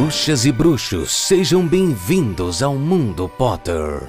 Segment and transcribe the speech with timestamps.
[0.00, 4.00] Bruxas e bruxos, sejam bem-vindos ao Mundo Potter.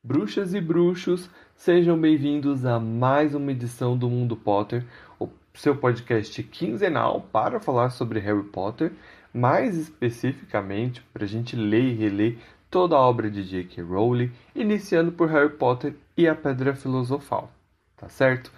[0.00, 4.86] Bruxas e bruxos, sejam bem-vindos a mais uma edição do Mundo Potter,
[5.18, 8.92] o seu podcast quinzenal para falar sobre Harry Potter,
[9.34, 12.38] mais especificamente para a gente ler e reler
[12.70, 13.82] toda a obra de J.K.
[13.82, 17.50] Rowling, iniciando por Harry Potter e a Pedra Filosofal,
[17.96, 18.52] tá certo?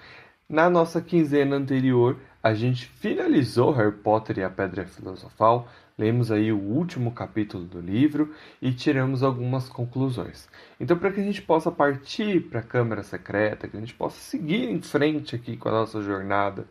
[0.51, 6.51] Na nossa quinzena anterior, a gente finalizou Harry Potter e a Pedra Filosofal, lemos aí
[6.51, 10.49] o último capítulo do livro e tiramos algumas conclusões.
[10.81, 14.19] Então, para que a gente possa partir para a Câmara Secreta, que a gente possa
[14.19, 16.67] seguir em frente aqui com a nossa jornada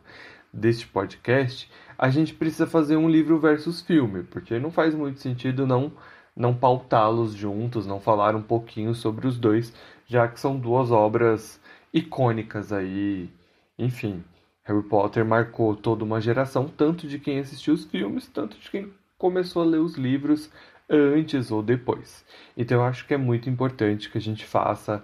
[0.51, 5.65] deste podcast, a gente precisa fazer um livro versus filme, porque não faz muito sentido
[5.65, 5.93] não
[6.35, 9.73] não pautá-los juntos, não falar um pouquinho sobre os dois,
[10.05, 11.61] já que são duas obras
[11.93, 13.38] icônicas aí.
[13.79, 14.23] Enfim,
[14.65, 18.93] Harry Potter marcou toda uma geração, tanto de quem assistiu os filmes, tanto de quem
[19.17, 20.51] começou a ler os livros
[20.89, 22.25] antes ou depois.
[22.57, 25.01] Então eu acho que é muito importante que a gente faça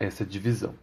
[0.00, 0.74] essa divisão.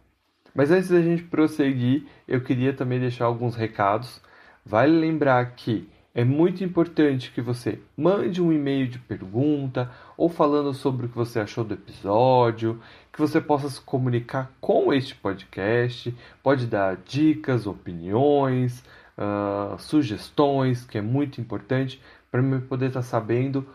[0.54, 4.22] Mas antes da gente prosseguir, eu queria também deixar alguns recados.
[4.64, 10.72] Vale lembrar que é muito importante que você mande um e-mail de pergunta ou falando
[10.72, 12.80] sobre o que você achou do episódio,
[13.12, 18.82] que você possa se comunicar com este podcast, pode dar dicas, opiniões,
[19.18, 22.00] uh, sugestões, que é muito importante
[22.30, 23.68] para eu poder estar tá sabendo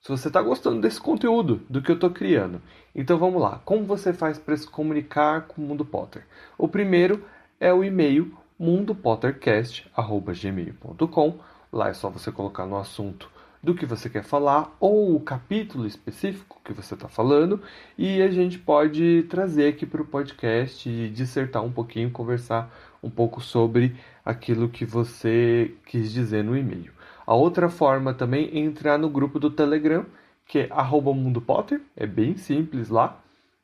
[0.00, 2.62] se você está gostando desse conteúdo, do que eu estou criando.
[2.94, 6.24] Então vamos lá, como você faz para se comunicar com o Mundo Potter?
[6.56, 7.22] O primeiro
[7.60, 13.30] é o e-mail mundopottercast.gmail.com Lá é só você colocar no assunto
[13.62, 17.62] do que você quer falar ou o capítulo específico que você está falando
[17.96, 22.70] e a gente pode trazer aqui para o podcast e dissertar um pouquinho, conversar
[23.02, 26.92] um pouco sobre aquilo que você quis dizer no e-mail.
[27.26, 30.04] A outra forma também é entrar no grupo do Telegram,
[30.44, 30.68] que é
[31.14, 33.18] @mundopotter, é bem simples lá.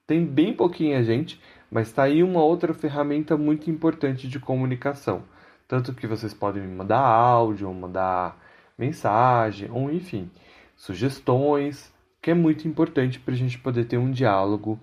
[0.07, 1.39] Tem bem pouquinha gente,
[1.71, 5.25] mas está aí uma outra ferramenta muito importante de comunicação.
[5.69, 8.43] Tanto que vocês podem me mandar áudio, mandar
[8.77, 10.31] mensagem, ou enfim,
[10.75, 11.93] sugestões,
[12.23, 14.81] que é muito importante para a gente poder ter um diálogo,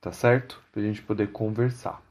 [0.00, 0.62] tá certo?
[0.70, 2.02] Para a gente poder conversar.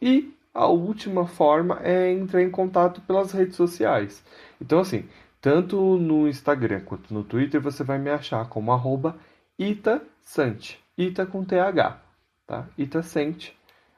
[0.00, 4.22] E a última forma é entrar em contato pelas redes sociais.
[4.60, 5.08] Então, assim,
[5.40, 9.16] tanto no Instagram quanto no Twitter você vai me achar como arroba
[9.58, 11.98] itasante, ita com TH,
[12.46, 12.66] tá?
[12.76, 13.56] Itasante.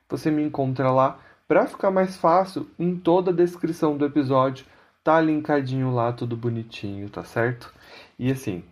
[0.08, 1.18] Você me encontra lá
[1.52, 4.64] para ficar mais fácil, em toda a descrição do episódio
[5.04, 7.70] tá linkadinho lá, tudo bonitinho, tá certo?
[8.18, 8.64] E assim,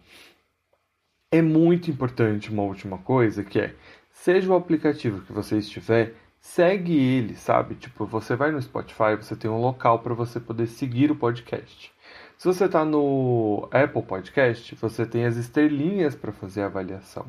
[1.31, 3.75] é muito importante uma última coisa que é,
[4.11, 7.75] seja o aplicativo que você estiver, segue ele, sabe?
[7.75, 11.93] Tipo, você vai no Spotify, você tem um local para você poder seguir o podcast.
[12.39, 17.27] Se você está no Apple Podcast, você tem as estrelinhas para fazer a avaliação.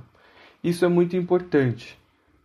[0.63, 2.00] Isso é muito importante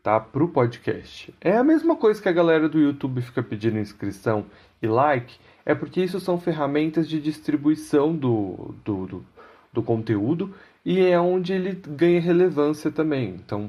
[0.06, 0.20] tá?
[0.20, 1.34] Para o podcast.
[1.40, 4.46] É a mesma coisa que a galera do YouTube fica pedindo inscrição
[4.80, 9.26] e like, é porque isso são ferramentas de distribuição do, do, do,
[9.72, 13.30] do conteúdo e é onde ele ganha relevância também.
[13.30, 13.68] Então,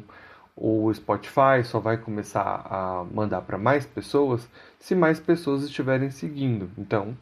[0.56, 6.70] o Spotify só vai começar a mandar para mais pessoas se mais pessoas estiverem seguindo.
[6.78, 7.18] Então,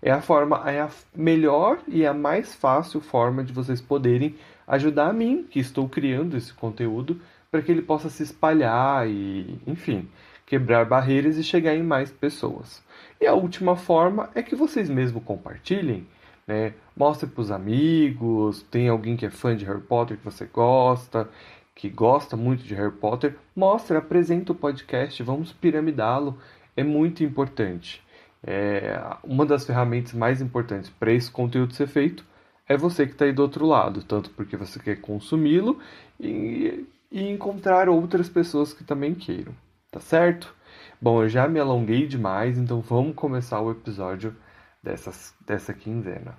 [0.00, 4.34] é a forma, é a melhor e a mais fácil forma de vocês poderem
[4.66, 7.20] ajudar a mim, que estou criando esse conteúdo,
[7.56, 10.06] para que ele possa se espalhar e, enfim,
[10.44, 12.84] quebrar barreiras e chegar em mais pessoas.
[13.18, 16.06] E a última forma é que vocês mesmo compartilhem,
[16.46, 16.74] né?
[16.94, 21.30] Mostre para os amigos, tem alguém que é fã de Harry Potter que você gosta,
[21.74, 26.38] que gosta muito de Harry Potter, mostre, apresenta o podcast, vamos piramidá-lo,
[26.76, 28.02] é muito importante.
[28.46, 32.22] É, uma das ferramentas mais importantes para esse conteúdo ser feito
[32.68, 35.78] é você que está aí do outro lado, tanto porque você quer consumi-lo
[36.20, 36.84] e
[37.16, 39.54] e encontrar outras pessoas que também queiram,
[39.90, 40.54] tá certo?
[41.00, 44.36] Bom, eu já me alonguei demais, então vamos começar o episódio
[44.82, 46.36] dessas, dessa quinzena.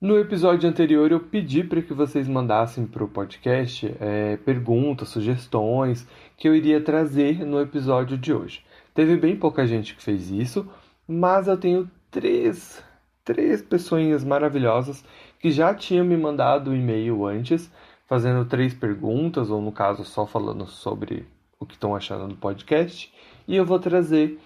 [0.00, 6.08] No episódio anterior eu pedi para que vocês mandassem para o podcast é, perguntas, sugestões
[6.36, 8.64] que eu iria trazer no episódio de hoje.
[8.92, 10.68] Teve bem pouca gente que fez isso,
[11.06, 12.82] mas eu tenho três,
[13.24, 15.04] três pessoas maravilhosas
[15.38, 17.70] que já tinham me mandado o e-mail antes
[18.12, 21.26] fazendo três perguntas, ou no caso só falando sobre
[21.58, 23.10] o que estão achando do podcast,
[23.48, 24.38] e eu vou trazer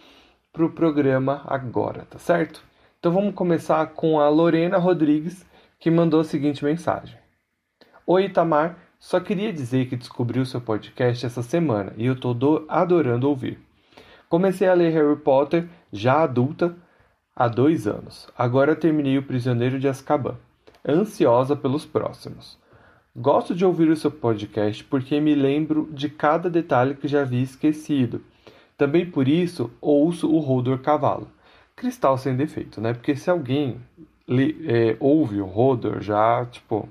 [0.52, 2.62] para o programa agora, tá certo?
[3.00, 5.44] Então vamos começar com a Lorena Rodrigues,
[5.80, 7.18] que mandou a seguinte mensagem:
[8.06, 12.64] Oi Itamar, só queria dizer que descobri o seu podcast essa semana e eu estou
[12.68, 13.58] adorando ouvir.
[14.28, 16.76] Comecei a ler Harry Potter já adulta
[17.34, 18.28] há dois anos.
[18.38, 20.36] Agora terminei O Prisioneiro de Azkaban.
[20.88, 22.64] Ansiosa pelos próximos.
[23.18, 27.42] Gosto de ouvir o seu podcast porque me lembro de cada detalhe que já havia
[27.42, 28.20] esquecido.
[28.76, 31.26] Também por isso ouço o Rodor Cavalo.
[31.74, 32.92] Cristal sem defeito, né?
[32.92, 33.80] Porque se alguém
[34.66, 36.86] é, ouve o Rodor, já, tipo,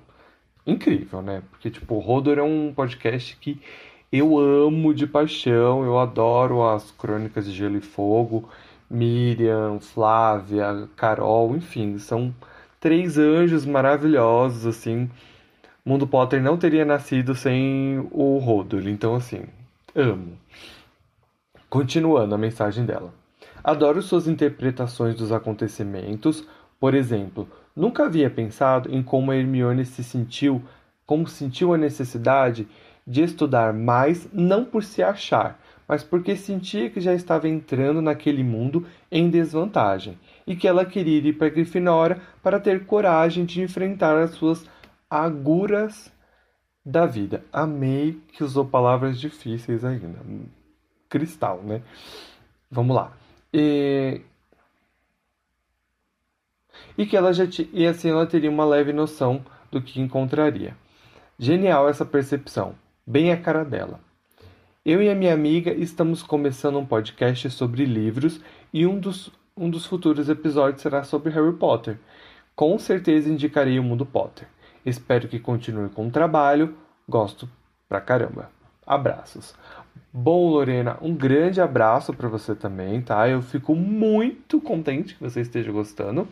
[0.65, 1.43] incrível, né?
[1.51, 3.61] Porque, tipo, o Rodor é um podcast que
[4.11, 8.49] eu amo de paixão, eu adoro as crônicas de Gelo e Fogo,
[8.89, 12.33] Miriam, Flávia, Carol, enfim, são
[12.79, 15.07] três anjos maravilhosos, assim,
[15.87, 19.43] Mundo Potter não teria nascido sem o Rodol, então assim,
[19.93, 20.35] amo.
[21.69, 23.13] Continuando a mensagem dela.
[23.63, 26.43] Adoro suas interpretações dos acontecimentos.
[26.79, 30.59] Por exemplo, nunca havia pensado em como a Hermione se sentiu,
[31.05, 32.67] como sentiu a necessidade
[33.05, 38.43] de estudar mais, não por se achar, mas porque sentia que já estava entrando naquele
[38.43, 40.17] mundo em desvantagem
[40.47, 44.65] e que ela queria ir para Grifinória para ter coragem de enfrentar as suas
[45.09, 46.11] aguras
[46.85, 47.43] da vida.
[47.51, 50.19] Amei que usou palavras difíceis ainda.
[51.09, 51.81] Cristal, né?
[52.69, 53.13] Vamos lá.
[53.53, 54.21] E,
[56.97, 57.69] e que ela já t...
[57.73, 60.75] e assim ela teria uma leve noção do que encontraria.
[61.37, 62.75] Genial essa percepção,
[63.05, 63.99] bem a cara dela.
[64.85, 68.39] Eu e a minha amiga estamos começando um podcast sobre livros
[68.71, 71.97] e um dos, um dos futuros episódios será sobre Harry Potter.
[72.55, 74.47] Com certeza indicarei o mundo Potter.
[74.85, 76.75] Espero que continue com o trabalho.
[77.07, 77.49] Gosto
[77.89, 78.49] pra caramba.
[78.85, 79.55] Abraços.
[80.13, 83.27] Bom, Lorena, um grande abraço para você também, tá?
[83.27, 86.27] Eu fico muito contente que você esteja gostando.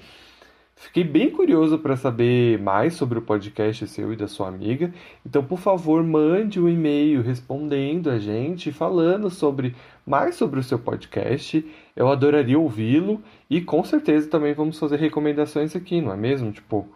[0.76, 4.94] Fiquei bem curioso para saber mais sobre o podcast seu e da sua amiga.
[5.26, 10.78] Então, por favor, mande um e-mail respondendo a gente, falando sobre mais sobre o seu
[10.78, 11.66] podcast.
[11.96, 16.52] Eu adoraria ouvi-lo e com certeza também vamos fazer recomendações aqui, não é mesmo?
[16.52, 16.88] Tipo,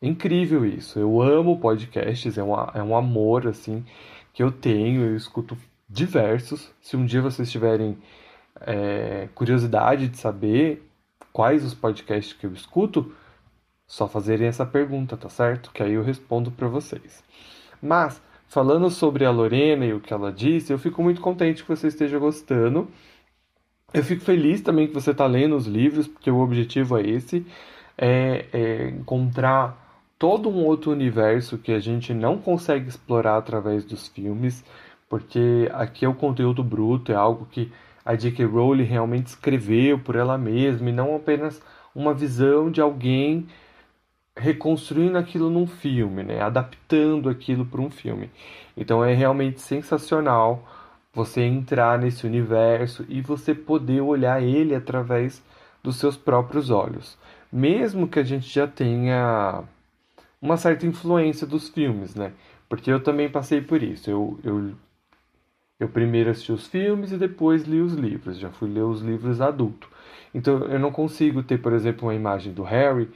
[0.00, 0.98] incrível isso.
[0.98, 3.84] Eu amo podcasts, é um, é um amor assim
[4.32, 5.56] que eu tenho, eu escuto
[5.88, 6.72] diversos.
[6.80, 7.98] Se um dia vocês tiverem
[8.60, 10.88] é, curiosidade de saber
[11.32, 13.12] quais os podcasts que eu escuto,
[13.86, 15.70] só fazerem essa pergunta, tá certo?
[15.72, 17.24] Que aí eu respondo para vocês.
[17.80, 21.68] Mas, falando sobre a Lorena e o que ela disse, eu fico muito contente que
[21.68, 22.88] você esteja gostando.
[23.92, 27.46] Eu fico feliz também que você está lendo os livros, porque o objetivo é esse,
[27.96, 29.87] é, é encontrar
[30.18, 34.64] todo um outro universo que a gente não consegue explorar através dos filmes,
[35.08, 37.72] porque aqui é o conteúdo bruto, é algo que
[38.04, 38.44] a J.K.
[38.46, 41.62] Rowling realmente escreveu por ela mesma e não apenas
[41.94, 43.46] uma visão de alguém
[44.36, 46.40] reconstruindo aquilo num filme, né?
[46.40, 48.30] adaptando aquilo para um filme.
[48.76, 50.66] Então é realmente sensacional
[51.12, 55.42] você entrar nesse universo e você poder olhar ele através
[55.82, 57.18] dos seus próprios olhos.
[57.52, 59.64] Mesmo que a gente já tenha
[60.40, 62.32] uma certa influência dos filmes, né?
[62.68, 64.10] Porque eu também passei por isso.
[64.10, 64.72] Eu, eu,
[65.80, 68.38] eu primeiro assisti os filmes e depois li os livros.
[68.38, 69.88] Já fui ler os livros adulto.
[70.34, 73.10] Então eu não consigo ter, por exemplo, uma imagem do Harry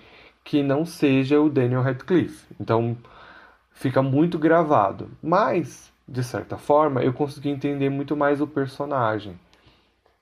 [0.44, 2.46] que não seja o Daniel Radcliffe.
[2.60, 2.96] Então
[3.72, 5.10] fica muito gravado.
[5.22, 9.38] Mas, de certa forma, eu consegui entender muito mais o personagem.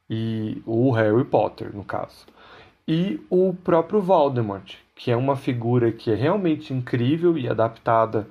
[0.09, 2.27] E o Harry Potter, no caso.
[2.87, 8.27] E o próprio Voldemort, que é uma figura que é realmente incrível e adaptada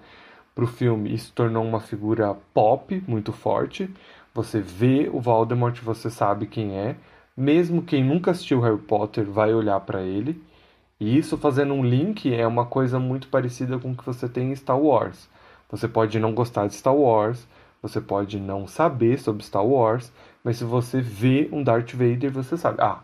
[0.53, 3.89] para o filme e se tornou uma figura pop muito forte.
[4.33, 6.95] Você vê o Voldemort, você sabe quem é.
[7.35, 10.41] Mesmo quem nunca assistiu Harry Potter vai olhar para ele.
[10.99, 14.51] E isso fazendo um link é uma coisa muito parecida com o que você tem
[14.51, 15.29] em Star Wars.
[15.71, 17.47] Você pode não gostar de Star Wars,
[17.81, 20.11] você pode não saber sobre Star Wars,
[20.43, 22.99] mas se você vê um Darth Vader, você sabe, ah,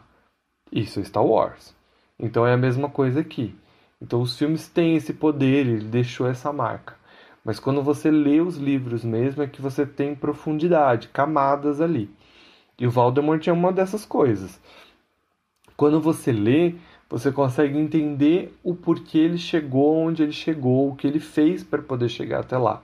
[0.72, 1.76] isso é Star Wars.
[2.20, 3.56] Então é a mesma coisa aqui.
[4.02, 6.96] Então os filmes têm esse poder, ele deixou essa marca.
[7.44, 12.10] Mas quando você lê os livros mesmo é que você tem profundidade, camadas ali.
[12.78, 14.60] E o Voldemort é uma dessas coisas.
[15.78, 16.76] Quando você lê,
[17.10, 21.82] você consegue entender o porquê ele chegou onde ele chegou, o que ele fez para
[21.82, 22.82] poder chegar até lá.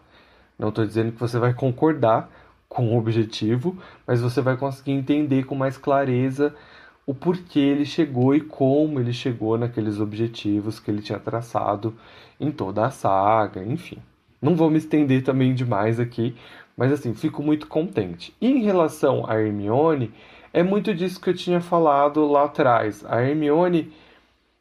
[0.60, 2.30] Não estou dizendo que você vai concordar
[2.70, 6.56] com o objetivo, mas você vai conseguir entender com mais clareza
[7.06, 11.94] o porquê ele chegou e como ele chegou naqueles objetivos que ele tinha traçado
[12.40, 13.98] em toda a saga, enfim.
[14.42, 16.36] Não vou me estender também demais aqui,
[16.76, 18.34] mas assim, fico muito contente.
[18.42, 20.12] E em relação a Hermione,
[20.54, 23.06] é muito disso que eu tinha falado lá atrás.
[23.06, 23.94] A Hermione,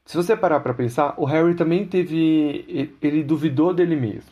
[0.04, 2.94] se você parar para pensar, o Harry também teve.
[3.00, 4.30] Ele duvidou dele mesmo.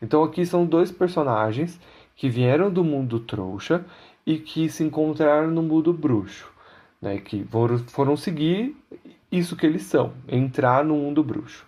[0.00, 1.78] Então aqui são dois personagens
[2.14, 3.84] que vieram do mundo trouxa
[4.24, 6.50] e que se encontraram no mundo bruxo,
[7.06, 7.18] né?
[7.18, 8.76] Que foram, foram seguir
[9.30, 11.64] isso que eles são, entrar no mundo bruxo.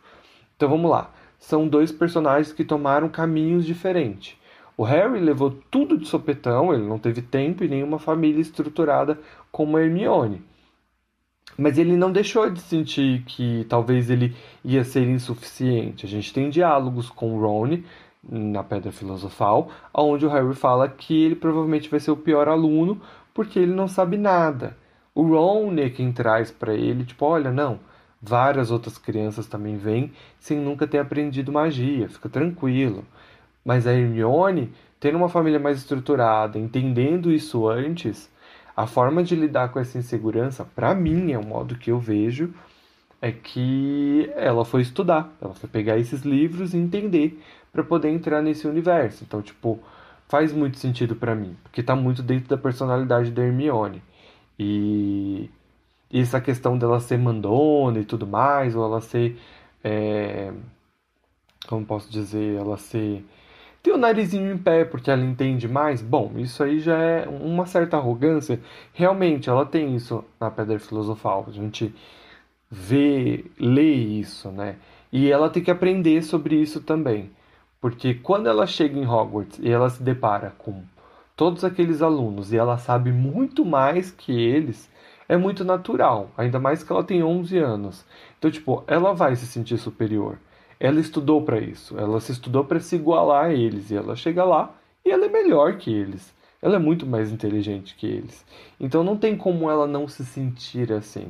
[0.56, 1.12] Então vamos lá.
[1.38, 4.36] São dois personagens que tomaram caminhos diferentes.
[4.76, 9.18] O Harry levou tudo de sopetão, ele não teve tempo e nenhuma família estruturada
[9.50, 10.42] como a Hermione.
[11.56, 16.06] Mas ele não deixou de sentir que talvez ele ia ser insuficiente.
[16.06, 17.80] A gente tem diálogos com o Ron
[18.22, 23.00] na Pedra Filosofal, onde o Harry fala que ele provavelmente vai ser o pior aluno
[23.34, 24.76] porque ele não sabe nada.
[25.18, 27.80] O Ron é quem traz para ele, tipo, olha, não,
[28.22, 33.04] várias outras crianças também vêm sem nunca ter aprendido magia, fica tranquilo.
[33.64, 38.30] Mas a Hermione, tendo uma família mais estruturada, entendendo isso antes,
[38.76, 42.54] a forma de lidar com essa insegurança, para mim, é o modo que eu vejo,
[43.20, 48.40] é que ela foi estudar, ela foi pegar esses livros e entender para poder entrar
[48.40, 49.24] nesse universo.
[49.24, 49.80] Então, tipo,
[50.28, 54.00] faz muito sentido para mim, porque tá muito dentro da personalidade da Hermione.
[54.58, 55.50] E,
[56.12, 59.38] essa questão dela ser mandona e tudo mais, ou ela ser.
[59.84, 60.52] É,
[61.68, 62.56] como posso dizer?
[62.56, 63.24] Ela ser
[63.82, 66.02] tem o narizinho em pé porque ela entende mais?
[66.02, 68.60] Bom, isso aí já é uma certa arrogância.
[68.92, 71.46] Realmente, ela tem isso na Pedra Filosofal.
[71.48, 71.94] A gente
[72.70, 74.76] vê, lê isso, né?
[75.12, 77.30] E ela tem que aprender sobre isso também.
[77.80, 80.82] Porque quando ela chega em Hogwarts e ela se depara com
[81.38, 84.90] todos aqueles alunos e ela sabe muito mais que eles,
[85.26, 86.30] é muito natural.
[86.36, 88.04] Ainda mais que ela tem 11 anos.
[88.38, 90.38] Então, tipo, ela vai se sentir superior
[90.80, 91.98] ela estudou para isso.
[91.98, 93.90] Ela se estudou para se igualar a eles.
[93.90, 96.34] E ela chega lá e ela é melhor que eles.
[96.60, 98.44] Ela é muito mais inteligente que eles.
[98.78, 101.28] Então não tem como ela não se sentir assim.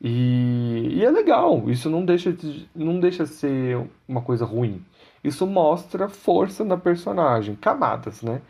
[0.00, 1.68] E, e é legal.
[1.68, 4.84] Isso não deixa, de, não deixa ser uma coisa ruim.
[5.22, 8.42] Isso mostra força na personagem, camadas, né?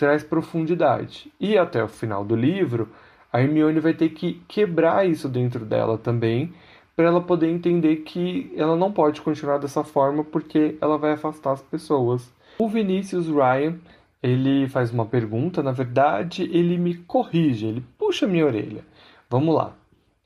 [0.00, 1.30] Traz profundidade.
[1.38, 2.88] E até o final do livro,
[3.30, 6.54] a Hermione vai ter que quebrar isso dentro dela também
[6.96, 11.52] para ela poder entender que ela não pode continuar dessa forma porque ela vai afastar
[11.52, 12.32] as pessoas.
[12.58, 13.76] O Vinícius Ryan,
[14.22, 18.82] ele faz uma pergunta, na verdade, ele me corrige, ele puxa minha orelha.
[19.28, 19.74] Vamos lá.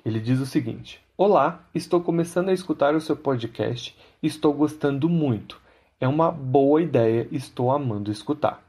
[0.07, 3.93] Ele diz o seguinte: Olá, estou começando a escutar o seu podcast
[4.27, 5.61] estou gostando muito.
[6.01, 8.64] É uma boa ideia, estou amando escutar.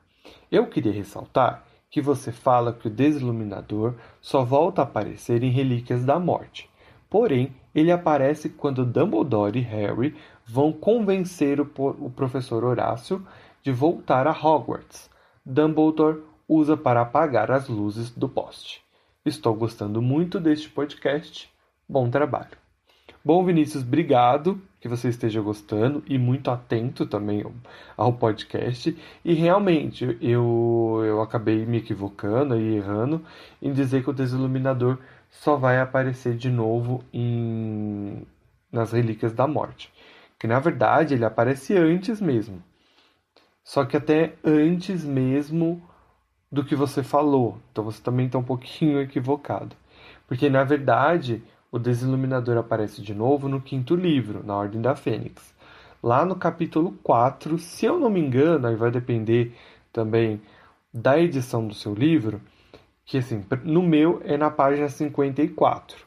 [0.56, 6.06] Eu queria ressaltar que você fala que o desiluminador só volta a aparecer em Relíquias
[6.06, 6.70] da Morte.
[7.10, 11.70] Porém, ele aparece quando Dumbledore e Harry vão convencer o,
[12.00, 13.28] o professor Horácio
[13.62, 15.10] de voltar a Hogwarts.
[15.46, 18.82] Dumbledore usa para apagar as luzes do poste.
[19.26, 21.52] Estou gostando muito deste podcast.
[21.86, 22.65] Bom trabalho.
[23.26, 27.44] Bom, Vinícius, obrigado que você esteja gostando e muito atento também
[27.98, 28.96] ao podcast.
[29.26, 33.26] E realmente, eu, eu acabei me equivocando e errando
[33.60, 35.00] em dizer que o desiluminador
[35.32, 38.28] só vai aparecer de novo em
[38.72, 39.92] nas Relíquias da Morte.
[40.38, 42.62] Que na verdade ele aparece antes mesmo.
[43.64, 45.82] Só que até antes mesmo
[46.52, 47.58] do que você falou.
[47.72, 49.76] Então você também está um pouquinho equivocado.
[50.28, 51.44] Porque na verdade
[51.76, 55.54] o Desiluminador aparece de novo no quinto livro, na Ordem da Fênix.
[56.02, 59.54] Lá no capítulo 4, se eu não me engano, aí vai depender
[59.92, 60.42] também
[60.94, 62.42] da edição do seu livro,
[63.04, 65.98] que assim, no meu é na página 54,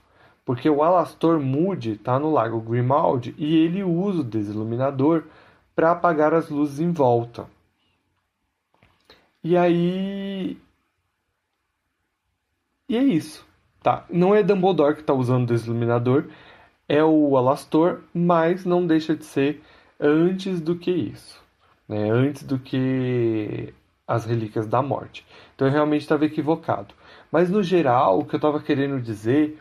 [0.42, 5.24] porque o Alastor Moody está no Lago Grimald e ele usa o desiluminador
[5.76, 7.46] para apagar as luzes em volta.
[9.44, 10.56] E aí
[12.88, 13.46] e é isso,
[13.88, 14.04] tá?
[14.10, 16.26] Não é Dumbledore que está usando o desiluminador,
[16.86, 19.62] é o Alastor, mas não deixa de ser
[19.98, 21.42] antes do que isso,
[21.88, 22.10] né?
[22.10, 23.72] Antes do que
[24.06, 25.24] as relíquias da morte.
[25.54, 26.94] Então eu realmente estava equivocado.
[27.32, 29.58] Mas no geral, o que eu estava querendo dizer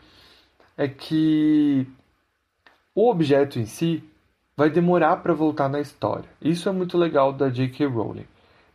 [0.76, 1.86] é que
[2.94, 4.04] o objeto em si
[4.54, 6.28] vai demorar para voltar na história.
[6.40, 7.86] Isso é muito legal da J.K.
[7.86, 8.26] Rowling.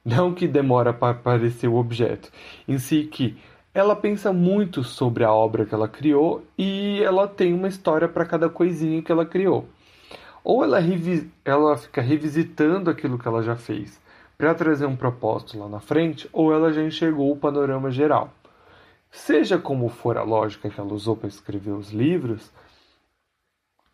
[0.04, 2.32] Não que demora para aparecer o objeto,
[2.68, 3.38] em si que
[3.74, 8.26] ela pensa muito sobre a obra que ela criou e ela tem uma história para
[8.26, 9.68] cada coisinha que ela criou.
[10.44, 10.80] Ou ela,
[11.44, 14.00] ela fica revisitando aquilo que ela já fez
[14.38, 18.30] para trazer um propósito lá na frente, ou ela já enxergou o panorama geral.
[19.10, 22.52] Seja como for a lógica que ela usou para escrever os livros,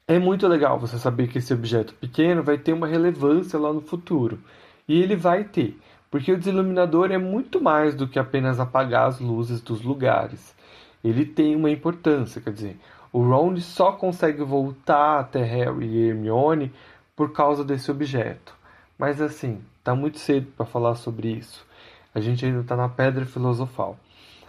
[0.07, 3.81] é muito legal você saber que esse objeto pequeno vai ter uma relevância lá no
[3.81, 4.39] futuro.
[4.87, 5.77] E ele vai ter,
[6.09, 10.55] porque o desiluminador é muito mais do que apenas apagar as luzes dos lugares.
[11.03, 12.79] Ele tem uma importância, quer dizer,
[13.11, 16.71] o Ron só consegue voltar até Harry e Hermione
[17.15, 18.53] por causa desse objeto.
[18.97, 21.65] Mas assim, tá muito cedo para falar sobre isso.
[22.13, 23.97] A gente ainda está na pedra filosofal.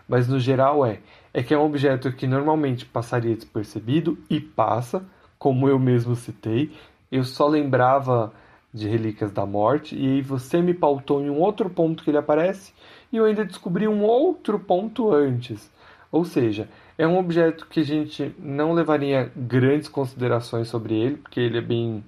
[0.08, 0.98] Mas no geral é.
[1.32, 5.04] É que é um objeto que normalmente passaria despercebido e passa,
[5.38, 6.72] como eu mesmo citei.
[7.12, 8.32] Eu só lembrava
[8.72, 12.72] de Relíquias da Morte e você me pautou em um outro ponto que ele aparece
[13.12, 15.70] e eu ainda descobri um outro ponto antes.
[16.12, 21.40] Ou seja, é um objeto que a gente não levaria grandes considerações sobre ele, porque
[21.40, 22.04] ele é bem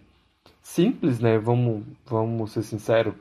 [0.60, 1.38] simples, né?
[1.38, 3.14] Vamos, vamos ser sinceros.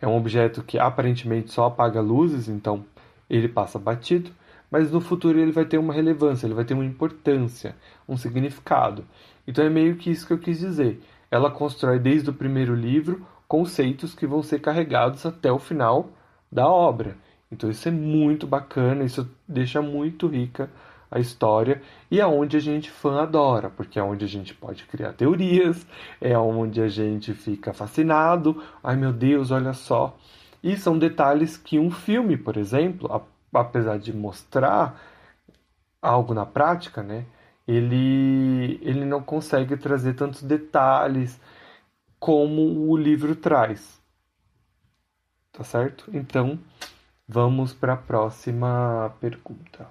[0.00, 2.84] É um objeto que aparentemente só apaga luzes, então
[3.28, 4.30] ele passa batido,
[4.70, 7.74] mas no futuro ele vai ter uma relevância, ele vai ter uma importância,
[8.08, 9.04] um significado.
[9.46, 11.00] Então é meio que isso que eu quis dizer.
[11.30, 16.10] Ela constrói desde o primeiro livro conceitos que vão ser carregados até o final
[16.50, 17.16] da obra.
[17.50, 20.70] Então isso é muito bacana, isso deixa muito rica
[21.10, 21.80] a história
[22.10, 25.86] e é a gente fã adora, porque é onde a gente pode criar teorias,
[26.20, 28.62] é onde a gente fica fascinado.
[28.82, 30.16] Ai meu Deus, olha só.
[30.62, 33.08] E são detalhes que um filme, por exemplo,
[33.54, 35.00] apesar de mostrar
[36.02, 37.24] algo na prática, né,
[37.66, 41.40] ele, ele não consegue trazer tantos detalhes
[42.18, 44.00] como o livro traz.
[45.52, 46.10] Tá certo?
[46.12, 46.58] Então,
[47.26, 49.88] vamos para a próxima pergunta.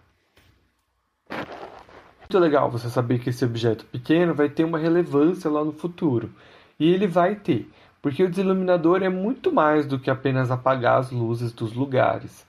[2.19, 6.31] Muito legal você saber que esse objeto pequeno vai ter uma relevância lá no futuro.
[6.79, 7.69] E ele vai ter,
[8.01, 12.45] porque o desiluminador é muito mais do que apenas apagar as luzes dos lugares.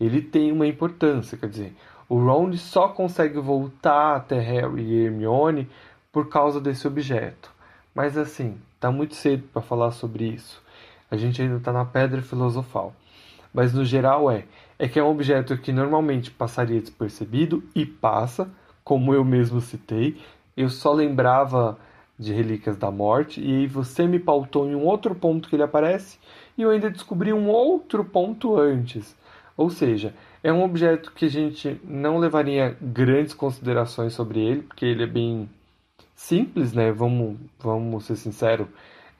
[0.00, 1.76] Ele tem uma importância, quer dizer,
[2.10, 5.68] o Ron só consegue voltar até Harry e Hermione
[6.10, 7.52] por causa desse objeto.
[7.94, 10.60] Mas assim, tá muito cedo para falar sobre isso.
[11.08, 12.92] A gente ainda está na pedra filosofal.
[13.54, 14.44] Mas no geral é,
[14.76, 18.50] é que é um objeto que normalmente passaria despercebido e passa,
[18.82, 20.20] como eu mesmo citei,
[20.56, 21.78] eu só lembrava
[22.18, 25.62] de Relíquias da Morte e aí você me pautou em um outro ponto que ele
[25.62, 26.18] aparece
[26.58, 29.16] e eu ainda descobri um outro ponto antes.
[29.56, 30.12] Ou seja,
[30.42, 35.06] é um objeto que a gente não levaria grandes considerações sobre ele, porque ele é
[35.06, 35.48] bem
[36.14, 36.90] simples, né?
[36.92, 38.66] Vamos, vamos ser sinceros,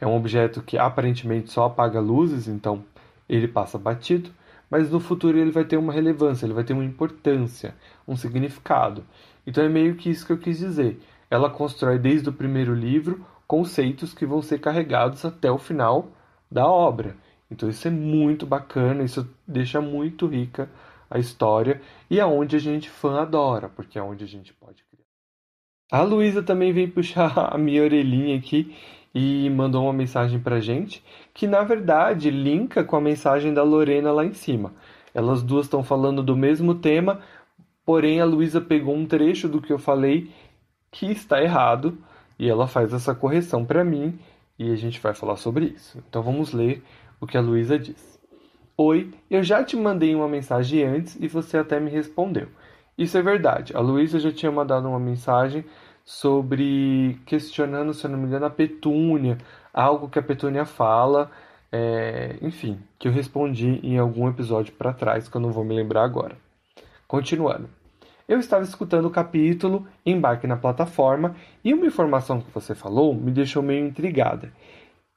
[0.01, 2.83] é um objeto que aparentemente só apaga luzes, então
[3.29, 4.31] ele passa batido,
[4.71, 7.75] mas no futuro ele vai ter uma relevância, ele vai ter uma importância,
[8.09, 9.05] um significado.
[9.47, 11.01] Então é meio que isso que eu quis dizer.
[11.31, 16.09] Ela constrói desde o primeiro livro conceitos que vão ser carregados até o final
[16.51, 17.17] da obra.
[17.51, 20.69] Então isso é muito bacana, isso deixa muito rica
[21.11, 24.85] a história e é onde a gente fã adora, porque é onde a gente pode
[24.85, 25.05] criar.
[25.91, 28.77] A Luísa também vem puxar a minha orelhinha aqui
[29.13, 31.03] e mandou uma mensagem pra gente
[31.35, 34.73] que na verdade linka com a mensagem da Lorena lá em cima.
[35.13, 37.21] Elas duas estão falando do mesmo tema,
[37.91, 40.31] Porém, a Luísa pegou um trecho do que eu falei
[40.93, 41.99] que está errado
[42.39, 44.17] e ela faz essa correção para mim
[44.57, 45.99] e a gente vai falar sobre isso.
[46.09, 46.85] Então vamos ler
[47.21, 48.20] o que a Luísa diz.
[48.83, 52.49] Oi, eu já te mandei uma mensagem antes e você até me respondeu.
[52.97, 53.77] Isso é verdade.
[53.77, 55.67] A Luísa já tinha mandado uma mensagem
[56.03, 59.37] sobre questionando, se eu não me engano, a Petúnia,
[59.71, 61.31] algo que a Petúnia fala,
[61.71, 65.75] é, enfim, que eu respondi em algum episódio para trás, que eu não vou me
[65.75, 66.35] lembrar agora.
[67.07, 67.69] Continuando.
[68.27, 73.31] Eu estava escutando o capítulo Embarque na Plataforma e uma informação que você falou me
[73.31, 74.51] deixou meio intrigada,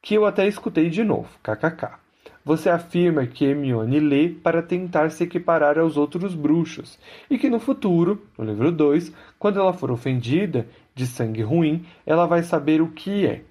[0.01, 2.02] que eu até escutei de novo, kkk.
[2.45, 7.59] Você afirma que Hermione lê para tentar se equiparar aos outros bruxos e que no
[7.59, 12.91] futuro, no livro 2, quando ela for ofendida de sangue ruim, ela vai saber o
[12.91, 13.43] que é.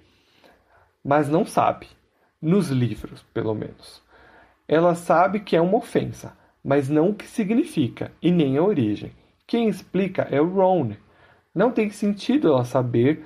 [1.03, 1.87] Mas não sabe,
[2.39, 4.01] nos livros, pelo menos.
[4.67, 9.11] Ela sabe que é uma ofensa, mas não o que significa e nem a origem.
[9.47, 10.93] Quem explica é o Ron.
[11.53, 13.25] Não tem sentido ela saber,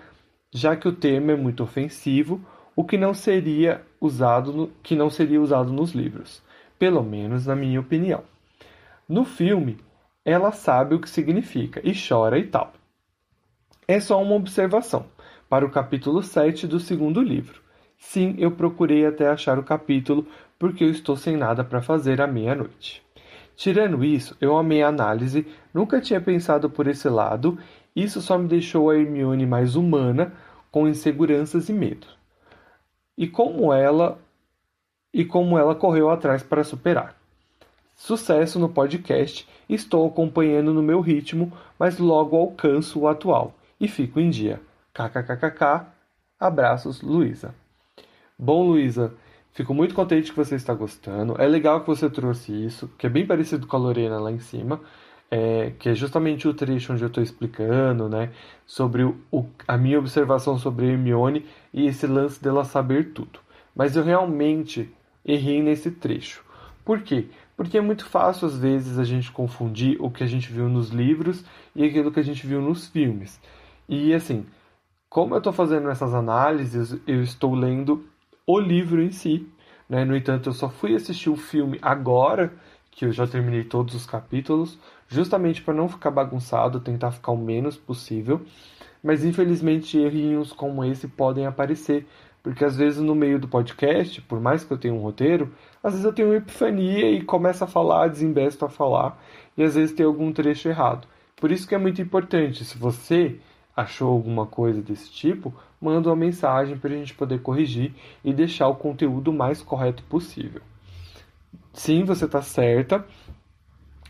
[0.51, 2.41] já que o termo é muito ofensivo,
[2.75, 6.41] o que não seria usado no, que não seria usado nos livros,
[6.77, 8.23] pelo menos na minha opinião.
[9.07, 9.77] No filme,
[10.23, 12.73] ela sabe o que significa e chora e tal.
[13.87, 15.05] É só uma observação
[15.49, 17.61] para o capítulo 7 do segundo livro.
[17.97, 20.27] Sim, eu procurei até achar o capítulo
[20.59, 23.01] porque eu estou sem nada para fazer à meia-noite.
[23.55, 27.57] Tirando isso, eu amei a análise, nunca tinha pensado por esse lado,
[27.95, 30.33] isso só me deixou a Hermione mais humana,
[30.69, 32.16] com inseguranças e medo.
[33.17, 34.19] E como ela
[35.13, 37.15] e como ela correu atrás para superar.
[37.95, 44.19] Sucesso no podcast, estou acompanhando no meu ritmo, mas logo alcanço o atual e fico
[44.19, 44.61] em dia.
[44.93, 45.87] KKKKK.
[46.39, 47.55] Abraços, Luísa.
[48.37, 49.13] Bom, Luísa,
[49.57, 51.33] Fico muito contente que você está gostando.
[51.41, 54.37] É legal que você trouxe isso, que é bem parecido com a Lorena lá em
[54.37, 54.79] cima,
[55.29, 58.31] é, que é justamente o trecho onde eu estou explicando, né,
[58.65, 63.39] sobre o, a minha observação sobre Hermione e esse lance dela saber tudo.
[63.75, 64.89] Mas eu realmente
[65.25, 66.43] errei nesse trecho.
[66.83, 67.27] Por quê?
[67.55, 70.89] Porque é muito fácil, às vezes, a gente confundir o que a gente viu nos
[70.89, 71.43] livros
[71.75, 73.41] e aquilo que a gente viu nos filmes.
[73.89, 74.45] E, assim,
[75.09, 78.05] como eu estou fazendo essas análises, eu estou lendo
[78.45, 79.47] o livro em si.
[79.89, 80.05] Né?
[80.05, 82.53] No entanto, eu só fui assistir o filme agora,
[82.97, 87.37] que eu já terminei todos os capítulos, justamente para não ficar bagunçado, tentar ficar o
[87.37, 88.41] menos possível.
[89.03, 92.07] Mas infelizmente errinhos como esse podem aparecer,
[92.41, 95.93] porque às vezes no meio do podcast, por mais que eu tenha um roteiro, às
[95.93, 99.21] vezes eu tenho uma epifania e começo a falar, desembesto a falar,
[99.55, 101.07] e às vezes tem algum trecho errado.
[101.35, 103.39] Por isso que é muito importante, se você
[103.75, 107.93] achou alguma coisa desse tipo, manda uma mensagem para a gente poder corrigir
[108.25, 110.63] e deixar o conteúdo mais correto possível.
[111.77, 113.05] Sim, você está certa.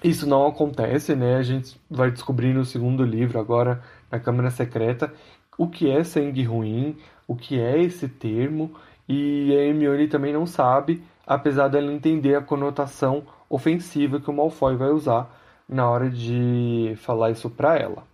[0.02, 1.36] Isso não acontece, né?
[1.36, 5.14] A gente vai descobrir no segundo livro, agora na Câmara Secreta,
[5.58, 8.74] o que é sangue ruim, o que é esse termo,
[9.08, 14.78] e a Hermione também não sabe, apesar dela entender a conotação ofensiva que o Malfoy
[14.78, 15.30] vai usar
[15.68, 18.08] na hora de falar isso para ela.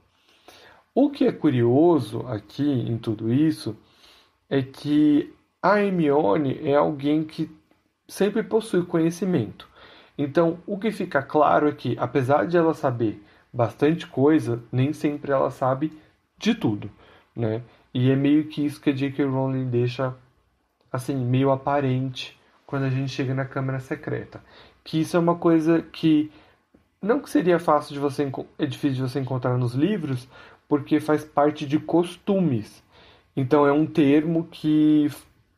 [0.95, 3.77] O que é curioso aqui em tudo isso
[4.49, 7.49] é que a Hermione é alguém que
[8.13, 9.67] sempre possui conhecimento.
[10.15, 15.31] Então, o que fica claro é que, apesar de ela saber bastante coisa, nem sempre
[15.31, 15.91] ela sabe
[16.37, 16.91] de tudo,
[17.35, 17.63] né?
[17.91, 19.25] E é meio que isso que a J.K.
[19.25, 20.13] Rowling deixa,
[20.91, 24.43] assim, meio aparente quando a gente chega na Câmara Secreta.
[24.83, 26.31] Que isso é uma coisa que
[27.01, 30.27] não que seria fácil de você é difícil de você encontrar nos livros,
[30.69, 32.83] porque faz parte de costumes.
[33.35, 35.11] Então é um termo que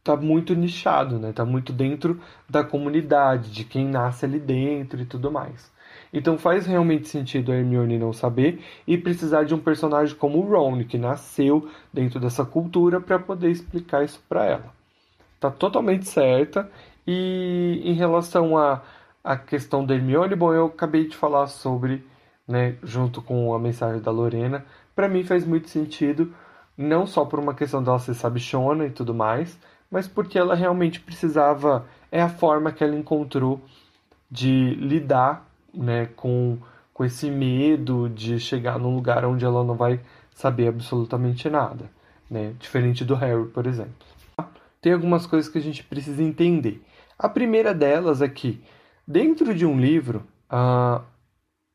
[0.05, 1.33] está muito nichado, né?
[1.33, 5.73] Tá muito dentro da comunidade, de quem nasce ali dentro e tudo mais.
[6.13, 10.47] Então faz realmente sentido a Hermione não saber e precisar de um personagem como o
[10.47, 14.73] Ron, que nasceu dentro dessa cultura para poder explicar isso para ela.
[15.39, 16.69] Tá totalmente certa.
[17.07, 18.83] E em relação à
[19.23, 22.05] a, a questão da Hermione, bom, eu acabei de falar sobre,
[22.47, 24.65] né, junto com a mensagem da Lorena,
[24.95, 26.33] para mim faz muito sentido,
[26.77, 30.99] não só por uma questão dela ser sabichona e tudo mais, mas porque ela realmente
[30.99, 33.61] precisava, é a forma que ela encontrou
[34.29, 36.57] de lidar né, com,
[36.93, 39.99] com esse medo de chegar num lugar onde ela não vai
[40.33, 41.89] saber absolutamente nada,
[42.29, 42.53] né?
[42.59, 43.93] diferente do Harry, por exemplo.
[44.81, 46.83] Tem algumas coisas que a gente precisa entender.
[47.17, 48.61] A primeira delas é que,
[49.07, 51.01] dentro de um livro, uh,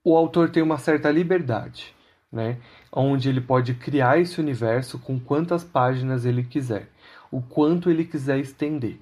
[0.04, 1.94] o autor tem uma certa liberdade
[2.32, 2.58] né?
[2.92, 6.88] Onde ele pode criar esse universo com quantas páginas ele quiser,
[7.30, 8.98] o quanto ele quiser estender.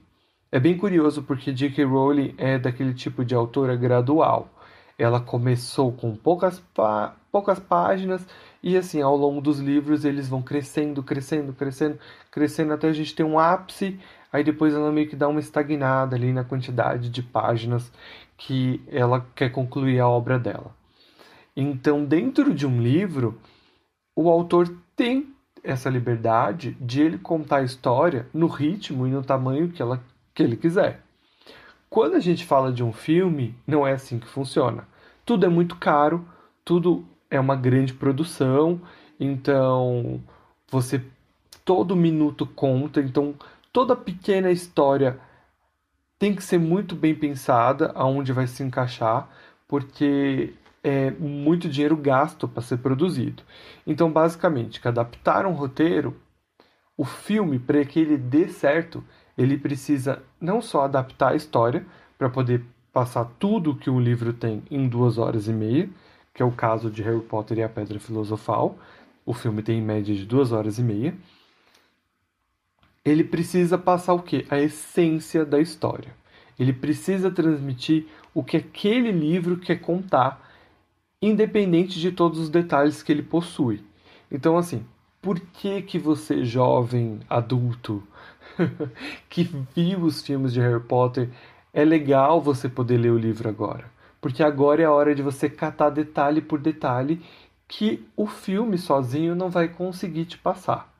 [0.50, 1.84] É bem curioso porque J.K.
[1.84, 4.48] Rowling é daquele tipo de autora gradual.
[4.98, 6.62] Ela começou com poucas,
[7.30, 8.26] poucas páginas
[8.62, 11.98] e assim, ao longo dos livros eles vão crescendo, crescendo, crescendo,
[12.30, 14.00] crescendo até a gente ter um ápice,
[14.32, 17.92] aí depois ela meio que dá uma estagnada ali na quantidade de páginas
[18.36, 20.74] que ela quer concluir a obra dela.
[21.56, 23.38] Então, dentro de um livro,
[24.16, 29.68] o autor tem essa liberdade de ele contar a história no ritmo e no tamanho
[29.68, 30.02] que, ela,
[30.34, 31.02] que ele quiser.
[31.90, 34.86] Quando a gente fala de um filme, não é assim que funciona.
[35.24, 36.26] Tudo é muito caro,
[36.64, 38.80] tudo é uma grande produção,
[39.18, 40.22] então
[40.70, 41.02] você
[41.64, 43.34] todo minuto conta, então
[43.72, 45.18] toda pequena história
[46.18, 49.28] tem que ser muito bem pensada aonde vai se encaixar,
[49.66, 53.42] porque é, muito dinheiro gasto para ser produzido.
[53.86, 56.16] Então, basicamente, que adaptar um roteiro,
[56.96, 59.04] o filme, para que ele dê certo,
[59.36, 61.86] ele precisa não só adaptar a história
[62.16, 65.88] para poder passar tudo que um livro tem em duas horas e meia,
[66.34, 68.76] que é o caso de Harry Potter e a Pedra Filosofal.
[69.24, 71.14] O filme tem em média de duas horas e meia.
[73.04, 74.44] Ele precisa passar o que?
[74.50, 76.12] A essência da história.
[76.58, 80.47] Ele precisa transmitir o que aquele livro quer contar
[81.20, 83.84] independente de todos os detalhes que ele possui.
[84.30, 84.84] Então, assim,
[85.20, 88.02] por que que você, jovem adulto,
[89.28, 89.42] que
[89.74, 91.30] viu os filmes de Harry Potter,
[91.72, 93.84] é legal você poder ler o livro agora?
[94.20, 97.22] Porque agora é a hora de você catar detalhe por detalhe
[97.66, 100.92] que o filme sozinho não vai conseguir te passar.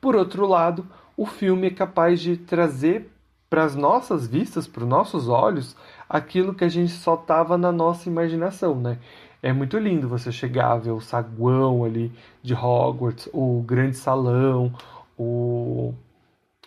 [0.00, 0.86] Por outro lado,
[1.16, 3.10] o filme é capaz de trazer
[3.48, 5.76] para as nossas vistas, para os nossos olhos,
[6.08, 8.98] aquilo que a gente só estava na nossa imaginação, né?
[9.44, 12.10] É muito lindo você chegar, ver o saguão ali
[12.42, 14.72] de Hogwarts, o grande salão,
[15.18, 15.92] o,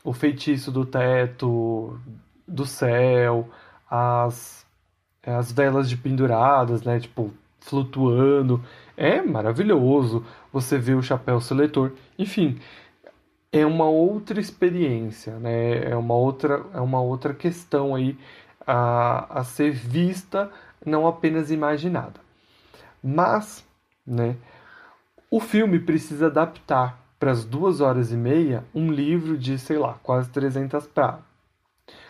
[0.03, 1.99] o feitiço do teto,
[2.47, 3.49] do céu,
[3.89, 4.63] as,
[5.25, 6.99] as velas de penduradas, né?
[6.99, 8.63] Tipo, flutuando.
[8.95, 10.23] É maravilhoso.
[10.53, 11.93] Você vê o chapéu seletor.
[12.15, 12.59] Enfim,
[13.51, 15.83] é uma outra experiência, né?
[15.89, 18.15] É uma outra, é uma outra questão aí
[18.67, 20.51] a, a ser vista,
[20.85, 22.26] não apenas imaginada.
[23.09, 23.65] Mas,
[24.05, 24.35] né,
[25.31, 29.97] o filme precisa adaptar para as duas horas e meia um livro de, sei lá,
[30.03, 31.19] quase 300 pra,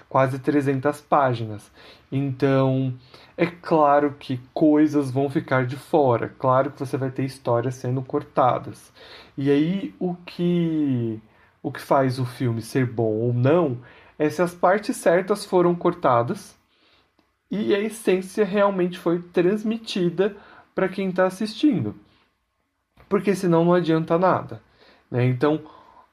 [0.09, 1.71] quase 300 páginas.
[2.11, 2.95] Então,
[3.37, 8.01] é claro que coisas vão ficar de fora, claro que você vai ter histórias sendo
[8.01, 8.91] cortadas.
[9.37, 11.21] E aí o que
[11.61, 13.77] o que faz o filme ser bom ou não
[14.17, 16.57] é se as partes certas foram cortadas
[17.51, 20.35] e a essência realmente foi transmitida
[20.77, 21.95] para quem está assistindo.
[23.09, 24.61] Porque senão não adianta nada.
[25.09, 25.25] Né?
[25.25, 25.59] Então,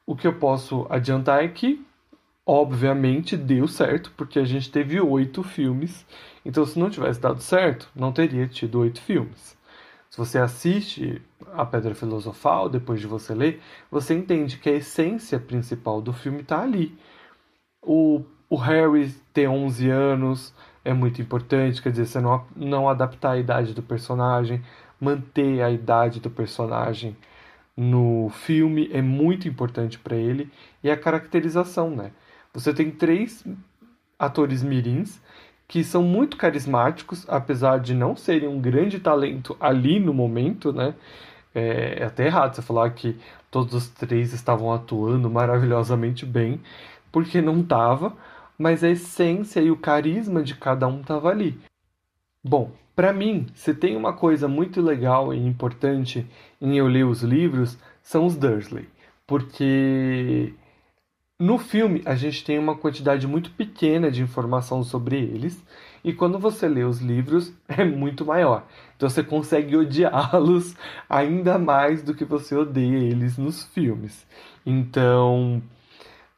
[0.07, 1.85] o que eu posso adiantar é que,
[2.47, 6.07] obviamente, deu certo, porque a gente teve oito filmes.
[6.47, 9.55] Então, se não tivesse dado certo, não teria tido oito filmes.
[10.09, 11.21] Se você assiste
[11.53, 16.41] A Pedra Filosofal, depois de você ler, você entende que a essência principal do filme
[16.41, 16.97] está ali.
[17.83, 23.33] O, o Harry ter 11 anos é muito importante, quer dizer, você não, não adaptar
[23.33, 24.63] a idade do personagem,
[25.01, 27.17] manter a idade do personagem
[27.77, 30.51] no filme é muito importante para ele
[30.83, 32.13] e a caracterização, né?
[32.53, 33.45] Você tem três
[34.19, 35.21] atores mirins
[35.67, 40.95] que são muito carismáticos, apesar de não serem um grande talento ali no momento, né?
[41.55, 43.17] É, é até errado você falar que
[43.51, 46.61] todos os três estavam atuando maravilhosamente bem,
[47.11, 48.13] porque não tava,
[48.59, 51.59] mas a essência e o carisma de cada um tava ali.
[52.43, 56.27] Bom, para mim, se tem uma coisa muito legal e importante
[56.61, 58.89] em eu ler os livros, são os Dursley.
[59.27, 60.55] Porque
[61.39, 65.61] no filme a gente tem uma quantidade muito pequena de informação sobre eles,
[66.05, 68.67] e quando você lê os livros é muito maior.
[68.97, 70.77] Então você consegue odiá-los
[71.09, 74.25] ainda mais do que você odeia eles nos filmes.
[74.65, 75.61] Então,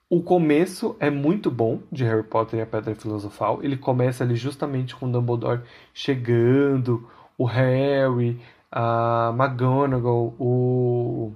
[0.09, 3.63] o começo é muito bom de Harry Potter e a Pedra Filosofal.
[3.63, 8.41] Ele começa ali justamente com Dumbledore chegando, o Harry,
[8.71, 11.33] a McGonagall, o,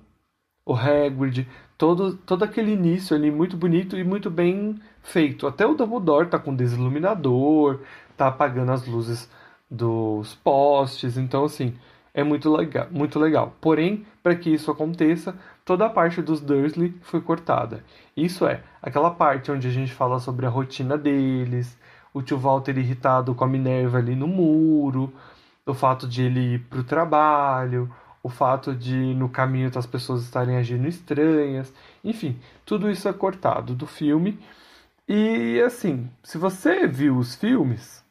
[0.65, 5.47] o Hagrid, todo, todo aquele início ali muito bonito e muito bem feito.
[5.47, 7.81] Até o Dumbledore tá com desiluminador,
[8.17, 9.29] tá apagando as luzes
[9.69, 11.75] dos postes, então assim,
[12.15, 13.57] é muito legal, muito legal.
[13.61, 15.37] Porém, para que isso aconteça,
[15.71, 17.85] toda a parte dos Dursley foi cortada.
[18.17, 21.79] Isso é, aquela parte onde a gente fala sobre a rotina deles,
[22.13, 25.13] o tio Walter irritado com a Minerva ali no muro,
[25.65, 27.89] o fato de ele ir pro trabalho,
[28.21, 33.73] o fato de no caminho as pessoas estarem agindo estranhas, enfim, tudo isso é cortado
[33.73, 34.41] do filme.
[35.07, 38.05] E assim, se você viu os filmes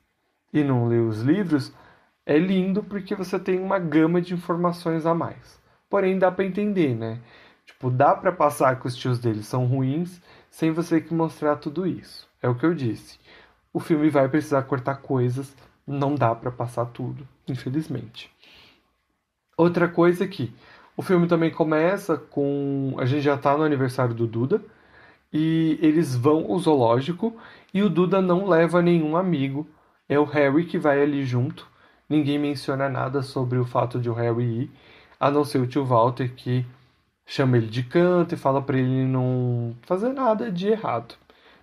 [0.53, 1.73] e não leu os livros,
[2.25, 5.59] é lindo porque você tem uma gama de informações a mais.
[5.89, 7.19] Porém, dá para entender, né?
[7.79, 11.87] Tipo, dá para passar que os tios deles são ruins sem você que mostrar tudo
[11.87, 12.27] isso.
[12.41, 13.17] É o que eu disse.
[13.71, 15.55] O filme vai precisar cortar coisas,
[15.87, 18.29] não dá para passar tudo, infelizmente.
[19.55, 20.53] Outra coisa é que
[20.97, 24.61] o filme também começa com a gente já tá no aniversário do Duda
[25.31, 27.33] e eles vão ao zoológico
[27.73, 29.65] e o Duda não leva nenhum amigo.
[30.09, 31.65] É o Harry que vai ali junto
[32.09, 34.71] ninguém menciona nada sobre o fato de o Harry ir,
[35.19, 36.65] a não ser o tio Walter que
[37.29, 41.13] chama ele de canto e fala para ele não fazer nada de errado,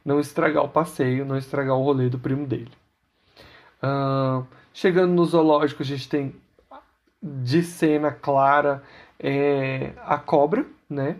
[0.04, 2.70] não estragar o passeio, não estragar o rolê do primo dele.
[3.82, 6.36] Uh, chegando no zoológico, a gente tem
[7.20, 8.80] de cena clara
[9.18, 11.16] é, a cobra, né?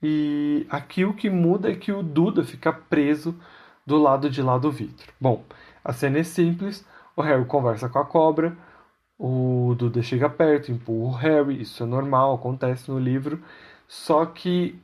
[0.00, 3.34] E aqui o que muda é que o Duda fica preso
[3.84, 5.12] do lado de lá do vidro.
[5.20, 5.42] Bom,
[5.84, 6.86] a cena é simples.
[7.16, 8.56] O Harry conversa com a cobra,
[9.18, 13.42] o Duda chega perto, empurra o Harry, isso é normal, acontece no livro.
[13.88, 14.78] Só que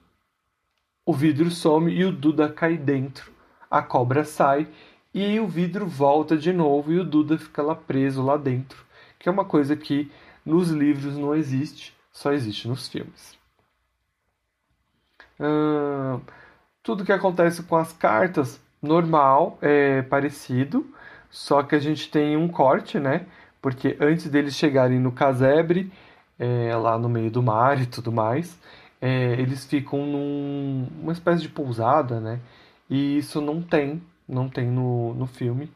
[1.07, 3.31] o vidro some e o Duda cai dentro.
[3.71, 4.67] A cobra sai
[5.13, 8.85] e o vidro volta de novo e o Duda fica lá preso lá dentro.
[9.19, 10.11] Que é uma coisa que
[10.45, 13.39] nos livros não existe, só existe nos filmes.
[16.83, 20.87] Tudo que acontece com as cartas, normal, é parecido,
[21.31, 23.27] só que a gente tem um corte, né?
[23.65, 25.91] porque antes deles chegarem no casebre,
[26.39, 28.61] é, lá no meio do mar e tudo mais,
[29.05, 32.41] é, eles ficam numa num, espécie de pousada, né?
[32.89, 35.71] E isso não tem, não tem no, no filme.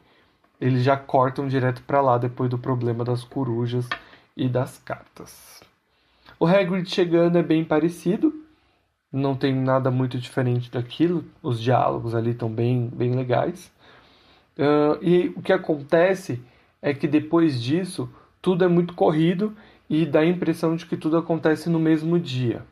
[0.59, 3.87] Eles já cortam direto para lá depois do problema das corujas
[4.35, 5.61] e das cartas.
[6.39, 8.33] O Hagrid chegando é bem parecido,
[9.13, 11.23] não tem nada muito diferente daquilo.
[11.43, 13.71] Os diálogos ali estão bem, bem legais.
[14.57, 16.41] Uh, e o que acontece
[16.81, 18.09] é que depois disso
[18.41, 19.55] tudo é muito corrido
[19.87, 22.65] e dá a impressão de que tudo acontece no mesmo dia.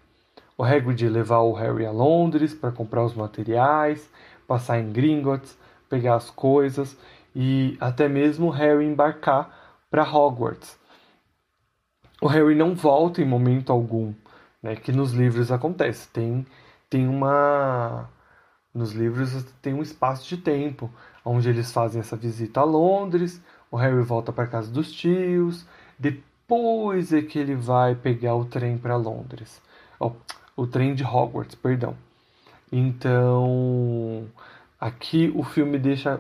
[0.58, 4.10] O Hagrid levar o Harry a Londres para comprar os materiais,
[4.48, 5.56] passar em Gringotts,
[5.88, 6.98] pegar as coisas
[7.36, 10.80] e até mesmo Harry embarcar para Hogwarts.
[12.20, 14.12] O Harry não volta em momento algum,
[14.62, 16.08] né, que nos livros acontece.
[16.08, 16.46] Tem,
[16.90, 18.10] tem uma.
[18.74, 20.90] Nos livros tem um espaço de tempo
[21.24, 25.66] onde eles fazem essa visita a Londres, o Harry volta para casa dos tios,
[26.00, 29.62] depois é que ele vai pegar o trem para Londres.
[30.00, 30.12] Oh,
[30.58, 31.96] o trem de Hogwarts, perdão.
[32.70, 34.28] Então,
[34.78, 36.20] aqui o filme deixa,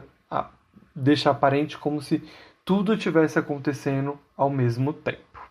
[0.95, 2.23] deixa aparente como se
[2.63, 5.41] tudo estivesse acontecendo ao mesmo tempo.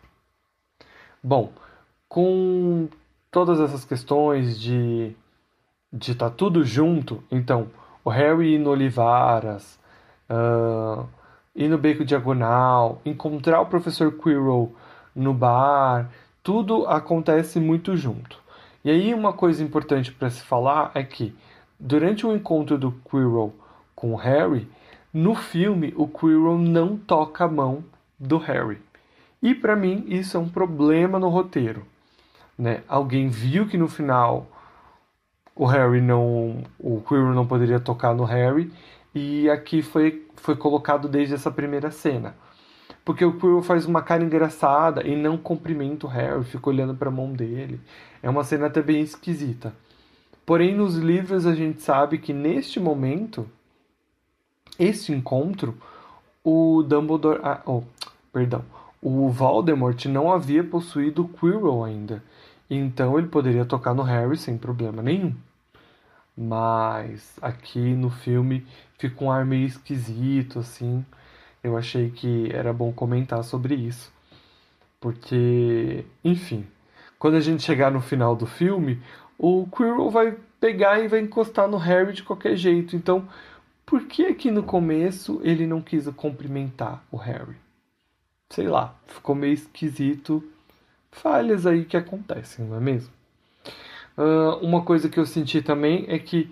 [1.21, 1.51] Bom,
[2.07, 2.87] com
[3.29, 5.15] todas essas questões de
[5.91, 7.67] de estar tá tudo junto, então
[8.03, 9.79] o Harry ir no Olivaras,
[10.29, 11.07] uh,
[11.55, 14.73] ir no Beco Diagonal, encontrar o professor Quirrell
[15.15, 16.09] no bar,
[16.43, 18.39] tudo acontece muito junto.
[18.87, 21.35] E aí uma coisa importante para se falar é que
[21.77, 23.53] durante o encontro do Quirrell
[23.93, 24.65] com o Harry,
[25.13, 27.83] no filme o Quirrell não toca a mão
[28.17, 28.81] do Harry.
[29.43, 31.85] E para mim isso é um problema no roteiro.
[32.57, 32.81] Né?
[32.87, 34.47] Alguém viu que no final
[35.53, 38.71] o Harry não, o Quirrell não poderia tocar no Harry
[39.13, 42.37] e aqui foi foi colocado desde essa primeira cena.
[43.07, 47.07] Porque o Quirrell faz uma cara engraçada e não cumprimenta o Harry, fica olhando para
[47.07, 47.79] a mão dele.
[48.21, 49.73] É uma cena até bem esquisita.
[50.45, 53.49] Porém, nos livros a gente sabe que neste momento,
[54.77, 55.77] este encontro,
[56.43, 57.81] o Dumbledore, ah, oh,
[58.33, 58.65] perdão,
[59.01, 62.21] o Voldemort não havia possuído o Quirrell ainda.
[62.69, 65.33] Então ele poderia tocar no Harry sem problema nenhum.
[66.35, 68.67] Mas aqui no filme
[68.97, 71.05] fica um ar meio esquisito, assim.
[71.67, 74.09] Eu achei que era bom comentar sobre isso.
[75.01, 76.65] Porque, enfim,
[77.19, 79.01] quando a gente chegar no final do filme,
[79.37, 82.95] o Quirrell vai pegar e vai encostar no Harry de qualquer jeito.
[82.95, 83.27] Então,
[83.85, 87.57] por que aqui no começo ele não quis cumprimentar o Harry?
[88.49, 90.41] Sei lá, ficou meio esquisito.
[91.11, 93.11] Falhas aí que acontecem, não é mesmo?
[94.17, 96.49] Uh, uma coisa que eu senti também é que,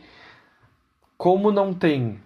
[1.18, 2.20] como não tem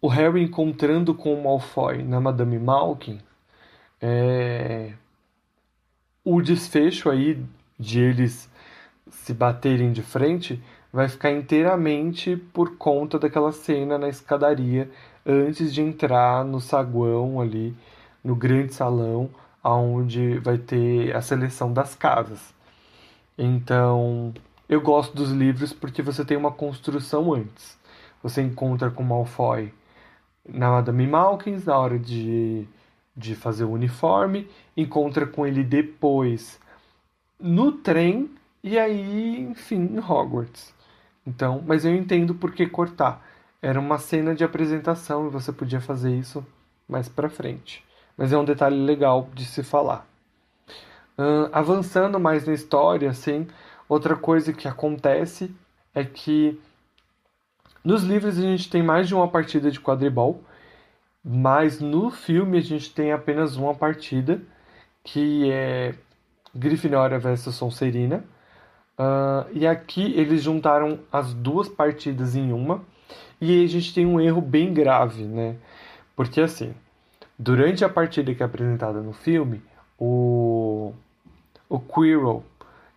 [0.00, 3.20] o Harry encontrando com o Malfoy na Madame Malkin,
[4.00, 4.92] é...
[6.24, 7.42] o desfecho aí
[7.78, 8.50] de eles
[9.10, 14.90] se baterem de frente vai ficar inteiramente por conta daquela cena na escadaria
[15.24, 17.76] antes de entrar no saguão ali,
[18.24, 19.30] no grande salão,
[19.62, 22.54] onde vai ter a seleção das casas.
[23.38, 24.34] Então,
[24.68, 27.78] eu gosto dos livros porque você tem uma construção antes.
[28.22, 29.72] Você encontra com Malfoy
[30.52, 32.66] na Madame Malkins na hora de,
[33.16, 36.58] de fazer o uniforme, encontra com ele depois
[37.38, 38.30] no trem
[38.62, 40.74] e aí, enfim, em Hogwarts.
[41.26, 43.24] Então, mas eu entendo por que cortar.
[43.62, 46.44] Era uma cena de apresentação e você podia fazer isso
[46.88, 47.84] mais para frente.
[48.16, 50.06] Mas é um detalhe legal de se falar.
[51.18, 53.46] Uh, avançando mais na história, assim,
[53.88, 55.54] outra coisa que acontece
[55.94, 56.58] é que
[57.84, 60.42] nos livros a gente tem mais de uma partida de quadribol,
[61.24, 64.40] mas no filme a gente tem apenas uma partida,
[65.04, 65.94] que é
[66.54, 68.24] Grifinória versus Sonserina.
[68.98, 72.82] Uh, e aqui eles juntaram as duas partidas em uma,
[73.40, 75.56] e a gente tem um erro bem grave, né?
[76.14, 76.74] Porque assim,
[77.38, 79.62] durante a partida que é apresentada no filme,
[79.98, 80.92] o
[81.68, 82.44] o Quirrell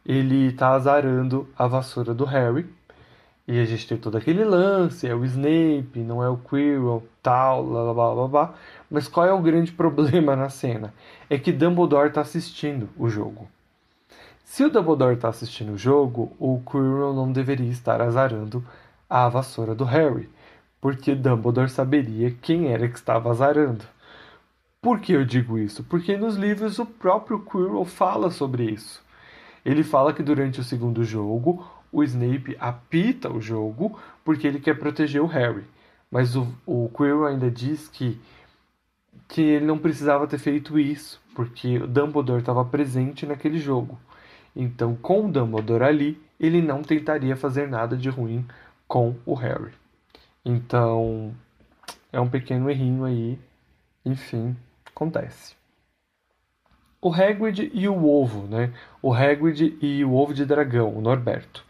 [0.06, 2.68] ele tá azarando a vassoura do Harry.
[3.48, 7.66] E a gente tem todo aquele lance, é o Snape, não é o Quirrell, tal,
[7.66, 8.54] blá blá blá blá.
[8.90, 10.94] Mas qual é o grande problema na cena?
[11.30, 13.50] É que Dumbledore está assistindo o jogo.
[14.46, 18.64] Se o Dumbledore está assistindo o jogo, o Quirrell não deveria estar azarando
[19.10, 20.30] a vassoura do Harry,
[20.80, 23.84] porque Dumbledore saberia quem era que estava azarando.
[24.82, 25.84] Por que eu digo isso?
[25.84, 29.02] Porque nos livros o próprio Quirrell fala sobre isso.
[29.66, 34.78] Ele fala que durante o segundo jogo o Snape apita o jogo porque ele quer
[34.78, 35.64] proteger o Harry.
[36.10, 38.20] Mas o, o Quirrell ainda diz que,
[39.28, 43.98] que ele não precisava ter feito isso, porque o Dumbledore estava presente naquele jogo.
[44.56, 48.46] Então, com o Dumbledore ali, ele não tentaria fazer nada de ruim
[48.88, 49.72] com o Harry.
[50.44, 51.34] Então,
[52.12, 53.40] é um pequeno errinho aí.
[54.06, 54.56] Enfim,
[54.86, 55.56] acontece.
[57.02, 58.72] O Hagrid e o ovo, né?
[59.02, 61.66] O Hagrid e o ovo de dragão, o Norberto.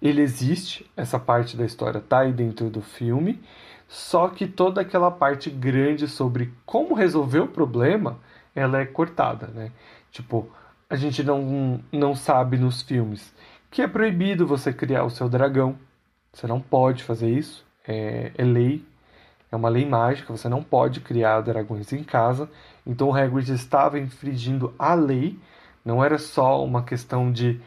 [0.00, 3.40] Ele existe, essa parte da história tá aí dentro do filme,
[3.88, 8.18] só que toda aquela parte grande sobre como resolver o problema,
[8.54, 9.70] ela é cortada, né?
[10.10, 10.48] Tipo,
[10.88, 13.34] a gente não, não sabe nos filmes
[13.74, 15.76] que é proibido você criar o seu dragão.
[16.32, 18.84] Você não pode fazer isso, é, é lei,
[19.50, 22.48] é uma lei mágica, você não pode criar dragões em casa.
[22.86, 25.36] Então o Hagrid estava infringindo a lei,
[25.84, 27.60] não era só uma questão de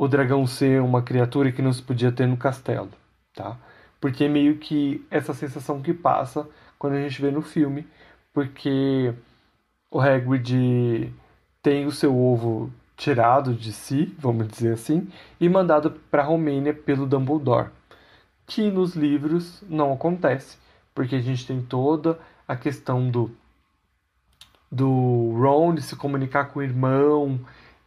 [0.00, 2.88] o dragão ser uma criatura que não se podia ter no castelo,
[3.34, 3.58] tá?
[4.00, 6.48] Porque meio que essa sensação que passa
[6.78, 7.86] quando a gente vê no filme,
[8.32, 9.12] porque
[9.90, 11.12] o Hagrid
[11.62, 15.06] tem o seu ovo tirado de si, vamos dizer assim,
[15.38, 17.68] e mandado para a Romênia pelo Dumbledore,
[18.46, 20.56] que nos livros não acontece,
[20.94, 23.30] porque a gente tem toda a questão do
[24.72, 27.38] do Ron se comunicar com o irmão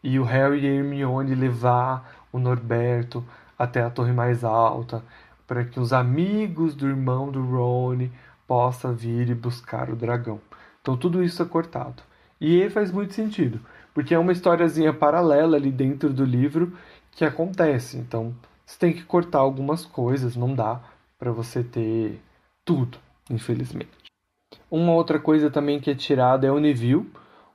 [0.03, 3.23] e o Harry e a Hermione levar o Norberto
[3.57, 5.03] até a torre mais alta
[5.47, 8.09] para que os amigos do irmão do Ron
[8.47, 10.41] possam vir e buscar o dragão.
[10.81, 12.03] Então tudo isso é cortado.
[12.39, 13.59] E faz muito sentido,
[13.93, 16.73] porque é uma historiazinha paralela ali dentro do livro
[17.11, 17.97] que acontece.
[17.97, 18.35] Então
[18.65, 20.81] você tem que cortar algumas coisas, não dá
[21.17, 22.19] para você ter
[22.65, 22.97] tudo,
[23.29, 23.91] infelizmente.
[24.69, 27.09] Uma outra coisa também que é tirada é o Neville.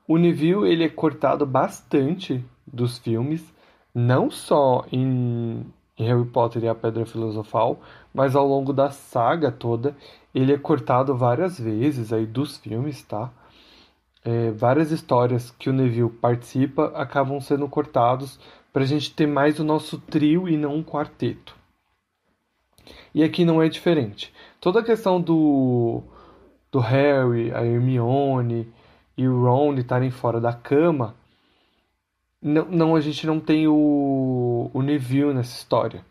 [0.09, 3.55] O Neville ele é cortado bastante dos filmes,
[3.95, 5.67] não só em,
[5.99, 7.79] Harry Potter e a Pedra Filosofal,
[8.15, 9.95] mas ao longo da saga toda
[10.35, 13.31] ele é cortado várias vezes aí dos filmes, tá?
[14.25, 18.41] É, várias histórias que o Neville participa acabam sendo cortados
[18.73, 21.55] para a gente ter mais o nosso trio e não um quarteto.
[23.15, 24.33] E aqui não é diferente.
[24.59, 26.03] Toda a questão do
[26.71, 28.73] do Harry, a Hermione
[29.19, 31.17] e o Ron estarem fora da cama,
[32.41, 36.05] não, não, a gente não tem o, o Neville nessa história.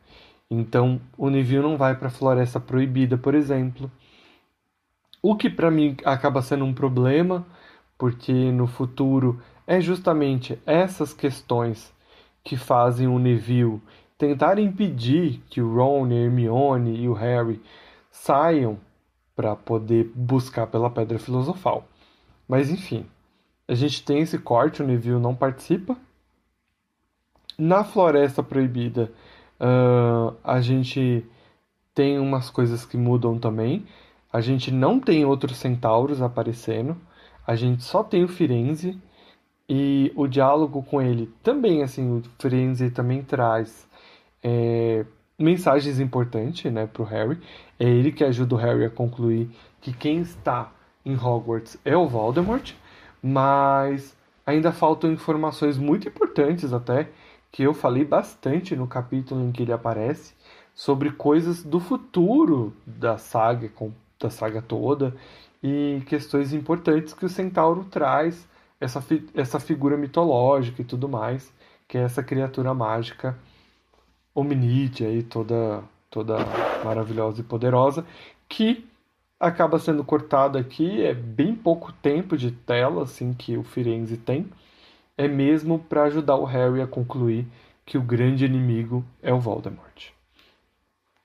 [0.51, 3.89] Então, o Neville não vai para a Floresta Proibida, por exemplo.
[5.21, 7.45] O que para mim acaba sendo um problema,
[7.97, 11.93] porque no futuro é justamente essas questões
[12.43, 13.81] que fazem o Neville
[14.17, 17.61] tentar impedir que o Ron, a Hermione e o Harry
[18.11, 18.77] saiam
[19.33, 21.87] para poder buscar pela Pedra Filosofal.
[22.47, 23.05] Mas enfim,
[23.67, 25.97] a gente tem esse corte, o Neville não participa.
[27.57, 29.11] Na Floresta Proibida,
[29.59, 31.25] uh, a gente
[31.93, 33.85] tem umas coisas que mudam também.
[34.31, 36.95] A gente não tem outros centauros aparecendo.
[37.45, 38.97] A gente só tem o Firenze.
[39.67, 43.85] E o diálogo com ele também, assim, o Firenze também traz
[44.41, 45.05] é,
[45.37, 47.37] mensagens importantes né, para o Harry.
[47.77, 49.49] É ele que ajuda o Harry a concluir
[49.81, 50.71] que quem está
[51.07, 52.73] em Hogwarts é o Voldemort,
[53.23, 57.09] mas ainda faltam informações muito importantes até
[57.51, 60.33] que eu falei bastante no capítulo em que ele aparece
[60.75, 63.71] sobre coisas do futuro da saga,
[64.19, 65.15] da saga toda
[65.63, 68.47] e questões importantes que o Centauro traz
[68.79, 69.03] essa,
[69.33, 71.51] essa figura mitológica e tudo mais,
[71.87, 73.37] que é essa criatura mágica
[74.35, 76.37] hominídea e toda, toda
[76.83, 78.05] maravilhosa e poderosa,
[78.47, 78.86] que
[79.39, 84.49] acaba sendo cortada aqui, é bem pouco tempo de tela assim que o Firenze tem,
[85.17, 87.47] é mesmo para ajudar o Harry a concluir
[87.85, 90.11] que o grande inimigo é o Voldemort.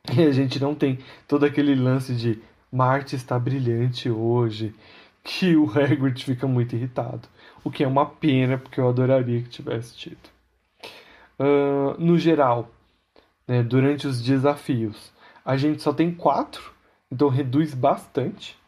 [0.12, 0.98] E a gente não tem
[1.28, 2.42] todo aquele lance de
[2.72, 4.74] Marte está brilhante hoje,
[5.22, 7.28] que o Hagrid fica muito irritado.
[7.62, 10.30] O que é uma pena, porque eu adoraria que tivesse tido.
[11.38, 12.70] Uh, no geral,
[13.46, 15.12] né, durante os desafios.
[15.44, 16.71] A gente só tem quatro,
[17.12, 18.58] então reduz bastante.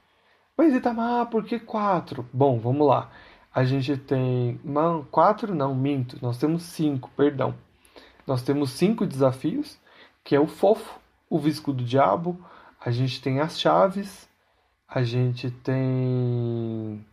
[0.55, 2.29] Mas Itamar, ah, por que quatro?
[2.31, 3.11] Bom, vamos lá.
[3.53, 4.61] A gente tem.
[4.63, 6.19] Não, quatro não, minto.
[6.21, 7.55] Nós temos cinco, perdão.
[8.27, 9.79] Nós temos cinco desafios,
[10.23, 12.39] que é o fofo, o visco do diabo,
[12.79, 14.29] a gente tem as chaves,
[14.87, 17.05] a gente tem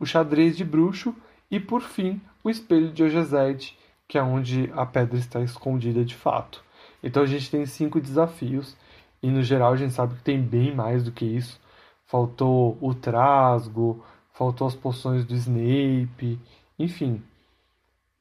[0.00, 1.14] o xadrez de bruxo
[1.50, 6.14] e por fim o espelho de Ojezed, que é onde a pedra está escondida de
[6.14, 6.64] fato.
[7.02, 8.76] Então a gente tem cinco desafios
[9.22, 11.60] e no geral a gente sabe que tem bem mais do que isso.
[12.06, 16.38] Faltou o trasgo, faltou as poções do Snape,
[16.78, 17.22] enfim.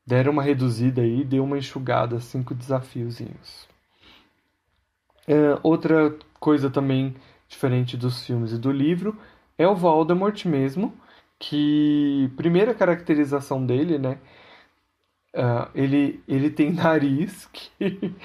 [0.05, 3.67] Deram uma reduzida aí, deu uma enxugada, cinco desafiozinhos.
[5.27, 7.15] É, outra coisa também
[7.47, 9.17] diferente dos filmes e do livro
[9.57, 10.93] é o Voldemort mesmo,
[11.39, 14.17] que primeira caracterização dele, né,
[15.37, 18.15] Uh, ele, ele tem nariz que,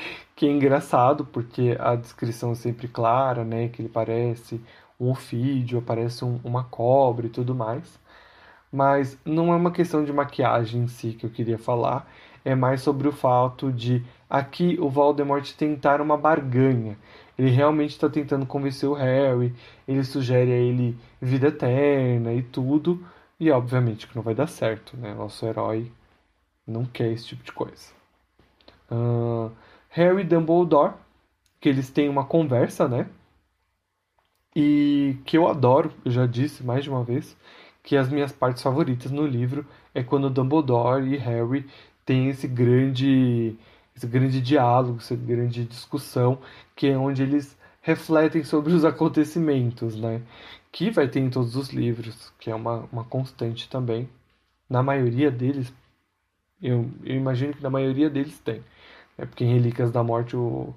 [0.43, 3.69] que é engraçado, porque a descrição é sempre clara, né?
[3.69, 4.61] Que ele parece
[4.99, 7.97] um ofídio, parece um, uma cobra e tudo mais.
[8.73, 12.11] Mas não é uma questão de maquiagem em si que eu queria falar,
[12.45, 16.99] é mais sobre o fato de aqui o Voldemort tentar uma barganha.
[17.39, 19.55] Ele realmente está tentando convencer o Harry,
[19.87, 23.07] ele sugere a ele vida eterna e tudo,
[23.39, 25.15] e obviamente que não vai dar certo, né?
[25.15, 25.93] Nosso herói
[26.67, 27.93] não quer esse tipo de coisa.
[28.91, 29.53] Uh,
[29.93, 30.95] Harry Dumbledore,
[31.61, 33.09] que eles têm uma conversa, né?
[34.55, 37.37] e que eu adoro, eu já disse mais de uma vez,
[37.83, 41.67] que as minhas partes favoritas no livro é quando Dumbledore e Harry
[42.05, 43.57] têm esse grande
[43.95, 46.39] esse grande diálogo, essa grande discussão,
[46.75, 50.23] que é onde eles refletem sobre os acontecimentos, né?
[50.71, 54.09] Que vai ter em todos os livros, que é uma, uma constante também.
[54.69, 55.73] Na maioria deles,
[56.63, 58.63] eu, eu imagino que na maioria deles tem.
[59.19, 60.75] É porque em Relíquias da Morte o,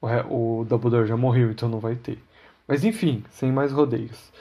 [0.00, 2.18] o, o Dumbledore já morreu, então não vai ter.
[2.66, 4.32] Mas enfim, sem mais rodeios.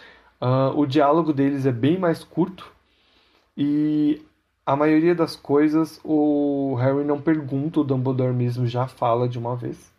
[0.41, 2.71] Uh, o diálogo deles é bem mais curto
[3.57, 4.21] e
[4.65, 9.55] a maioria das coisas o Harry não pergunta, o Dumbledore mesmo já fala de uma
[9.55, 9.91] vez.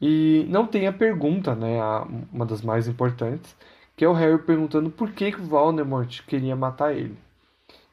[0.00, 3.56] E não tem a pergunta, né, a, uma das mais importantes,
[3.96, 7.16] que é o Harry perguntando por que, que Voldemort queria matar ele.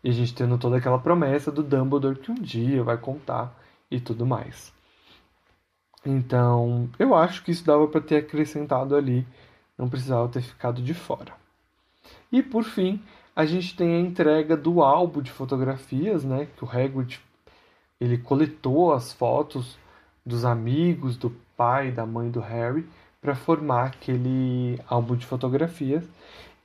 [0.04, 3.58] E a gente tendo toda aquela promessa do Dumbledore que um dia vai contar
[3.96, 4.74] e tudo mais.
[6.06, 9.26] Então, eu acho que isso dava para ter acrescentado ali,
[9.78, 11.34] não precisava ter ficado de fora.
[12.32, 13.02] E por fim,
[13.36, 17.22] a gente tem a entrega do álbum de fotografias, né, que o Hagrid
[18.02, 19.78] ele coletou as fotos
[20.26, 22.86] dos amigos, do pai, da mãe do Harry,
[23.22, 26.04] para formar aquele álbum de fotografias.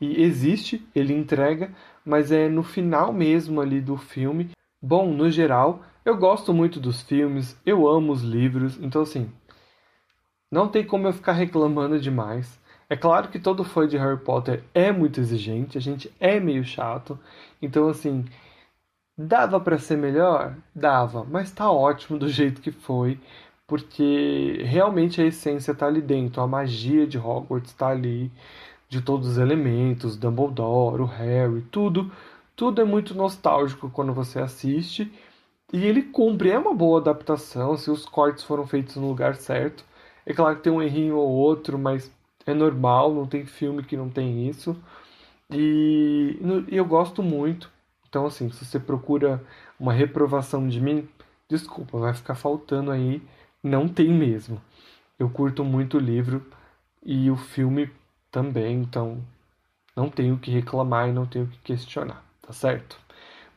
[0.00, 1.70] E existe, ele entrega,
[2.04, 4.50] mas é no final mesmo ali do filme.
[4.82, 9.30] Bom, no geral, eu gosto muito dos filmes, eu amo os livros, então assim,
[10.50, 12.58] não tem como eu ficar reclamando demais.
[12.88, 16.64] É claro que todo fã de Harry Potter é muito exigente, a gente é meio
[16.64, 17.18] chato,
[17.60, 18.24] então assim,
[19.18, 20.56] dava para ser melhor?
[20.74, 23.20] Dava, mas tá ótimo do jeito que foi,
[23.66, 28.32] porque realmente a essência tá ali dentro, a magia de Hogwarts tá ali,
[28.88, 32.10] de todos os elementos, Dumbledore, o Harry, tudo,
[32.56, 35.12] tudo é muito nostálgico quando você assiste
[35.72, 39.84] e ele cumpre, é uma boa adaptação, se os cortes foram feitos no lugar certo.
[40.24, 42.10] É claro que tem um errinho ou outro, mas
[42.46, 44.76] é normal, não tem filme que não tem isso.
[45.50, 46.38] E,
[46.68, 47.70] e eu gosto muito.
[48.08, 49.42] Então, assim, se você procura
[49.78, 51.08] uma reprovação de mim,
[51.48, 53.22] desculpa, vai ficar faltando aí.
[53.62, 54.60] Não tem mesmo.
[55.18, 56.46] Eu curto muito o livro
[57.02, 57.90] e o filme
[58.30, 59.22] também, então
[59.96, 62.98] não tenho o que reclamar e não tenho o que questionar, tá certo?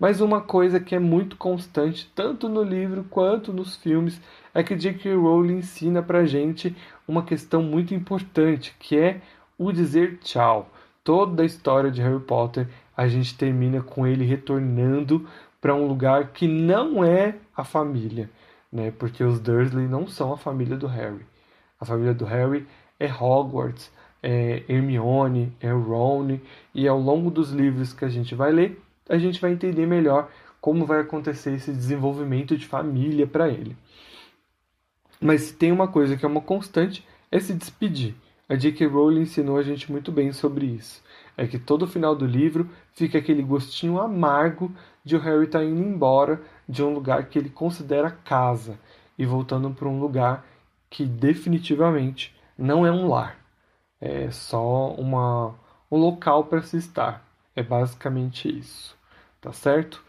[0.01, 4.19] Mas uma coisa que é muito constante, tanto no livro quanto nos filmes,
[4.51, 5.13] é que J.K.
[5.13, 6.75] Rowling ensina pra gente
[7.07, 9.21] uma questão muito importante, que é
[9.59, 10.71] o dizer tchau.
[11.03, 15.27] Toda a história de Harry Potter, a gente termina com ele retornando
[15.61, 18.27] para um lugar que não é a família,
[18.73, 18.89] né?
[18.89, 21.27] Porque os Dursley não são a família do Harry.
[21.79, 22.65] A família do Harry
[22.99, 23.91] é Hogwarts,
[24.23, 26.39] é Hermione, é Ron,
[26.73, 30.29] e ao longo dos livros que a gente vai ler, a gente vai entender melhor
[30.59, 33.75] como vai acontecer esse desenvolvimento de família para ele.
[35.19, 38.15] Mas tem uma coisa que é uma constante, é se despedir.
[38.47, 38.85] A J.K.
[38.87, 41.01] Rowling ensinou a gente muito bem sobre isso.
[41.37, 44.71] É que todo final do livro fica aquele gostinho amargo
[45.03, 48.77] de o Harry estar tá indo embora de um lugar que ele considera casa
[49.17, 50.45] e voltando para um lugar
[50.89, 53.37] que definitivamente não é um lar.
[53.99, 55.55] É só uma,
[55.89, 57.25] um local para se estar.
[57.55, 58.99] É basicamente isso
[59.41, 60.03] tá certo?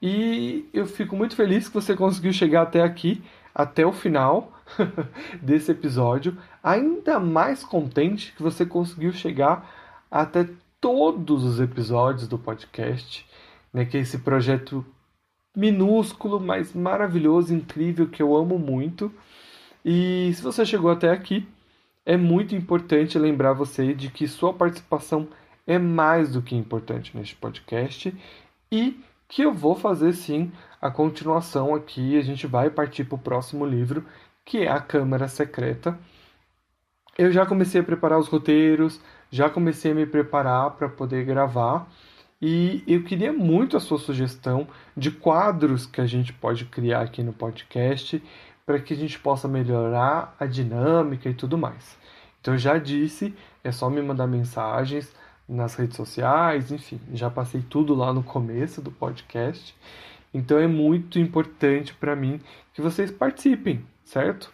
[0.00, 3.22] E eu fico muito feliz que você conseguiu chegar até aqui,
[3.54, 4.52] até o final
[5.40, 6.36] desse episódio.
[6.62, 10.46] Ainda mais contente que você conseguiu chegar até
[10.80, 13.26] todos os episódios do podcast,
[13.72, 13.86] né?
[13.86, 14.84] Que é esse projeto
[15.56, 19.10] minúsculo, mas maravilhoso, incrível, que eu amo muito.
[19.84, 21.48] E se você chegou até aqui,
[22.04, 25.43] é muito importante lembrar você de que sua participação é
[25.78, 28.14] mais do que importante neste podcast
[28.70, 32.18] e que eu vou fazer sim a continuação aqui.
[32.18, 34.04] A gente vai partir para o próximo livro,
[34.44, 35.98] que é A Câmara Secreta.
[37.16, 39.00] Eu já comecei a preparar os roteiros,
[39.30, 41.88] já comecei a me preparar para poder gravar.
[42.42, 47.22] E eu queria muito a sua sugestão de quadros que a gente pode criar aqui
[47.22, 48.22] no podcast
[48.66, 51.96] para que a gente possa melhorar a dinâmica e tudo mais.
[52.40, 55.14] Então, já disse, é só me mandar mensagens
[55.48, 59.74] nas redes sociais, enfim, já passei tudo lá no começo do podcast.
[60.32, 62.40] Então é muito importante para mim
[62.72, 64.52] que vocês participem, certo?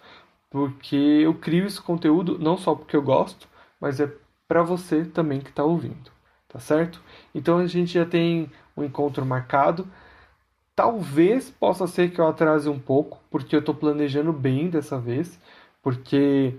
[0.51, 3.49] Porque eu crio esse conteúdo não só porque eu gosto,
[3.81, 4.13] mas é
[4.47, 6.11] para você também que está ouvindo,
[6.49, 7.01] tá certo?
[7.35, 9.89] Então a gente já tem um encontro marcado.
[10.75, 15.39] Talvez possa ser que eu atrase um pouco, porque eu estou planejando bem dessa vez,
[15.83, 16.55] porque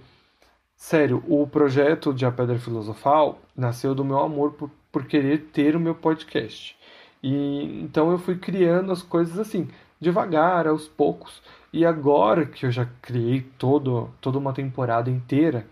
[0.83, 5.75] Sério, o projeto de A Pedra Filosofal nasceu do meu amor por, por querer ter
[5.75, 6.75] o meu podcast.
[7.21, 9.69] E então eu fui criando as coisas assim,
[9.99, 11.39] devagar, aos poucos.
[11.71, 15.67] E agora que eu já criei todo, toda uma temporada inteira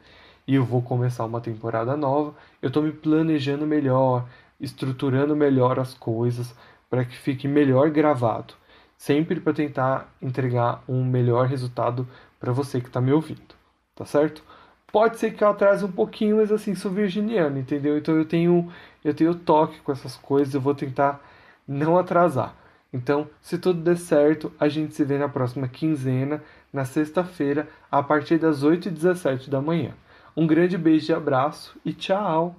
[0.48, 4.28] e eu vou começar uma temporada nova, eu estou me planejando melhor,
[4.62, 6.56] estruturando melhor as coisas
[6.88, 8.54] para que fique melhor gravado,
[8.96, 12.08] sempre para tentar entregar um melhor resultado
[12.40, 13.56] para você que está me ouvindo,
[13.96, 14.44] tá certo?
[14.92, 17.98] Pode ser que eu atrase um pouquinho, mas assim, sou virginiano, entendeu?
[17.98, 18.72] Então eu tenho
[19.04, 21.22] eu tenho toque com essas coisas, eu vou tentar
[21.68, 22.56] não atrasar.
[22.92, 28.02] Então, se tudo der certo, a gente se vê na próxima quinzena, na sexta-feira, a
[28.02, 29.92] partir das 8h17 da manhã.
[30.36, 32.56] Um grande beijo e abraço e tchau!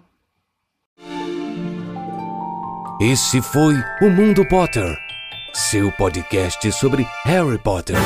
[3.01, 4.97] Esse foi o Mundo Potter,
[5.53, 7.97] seu podcast sobre Harry Potter.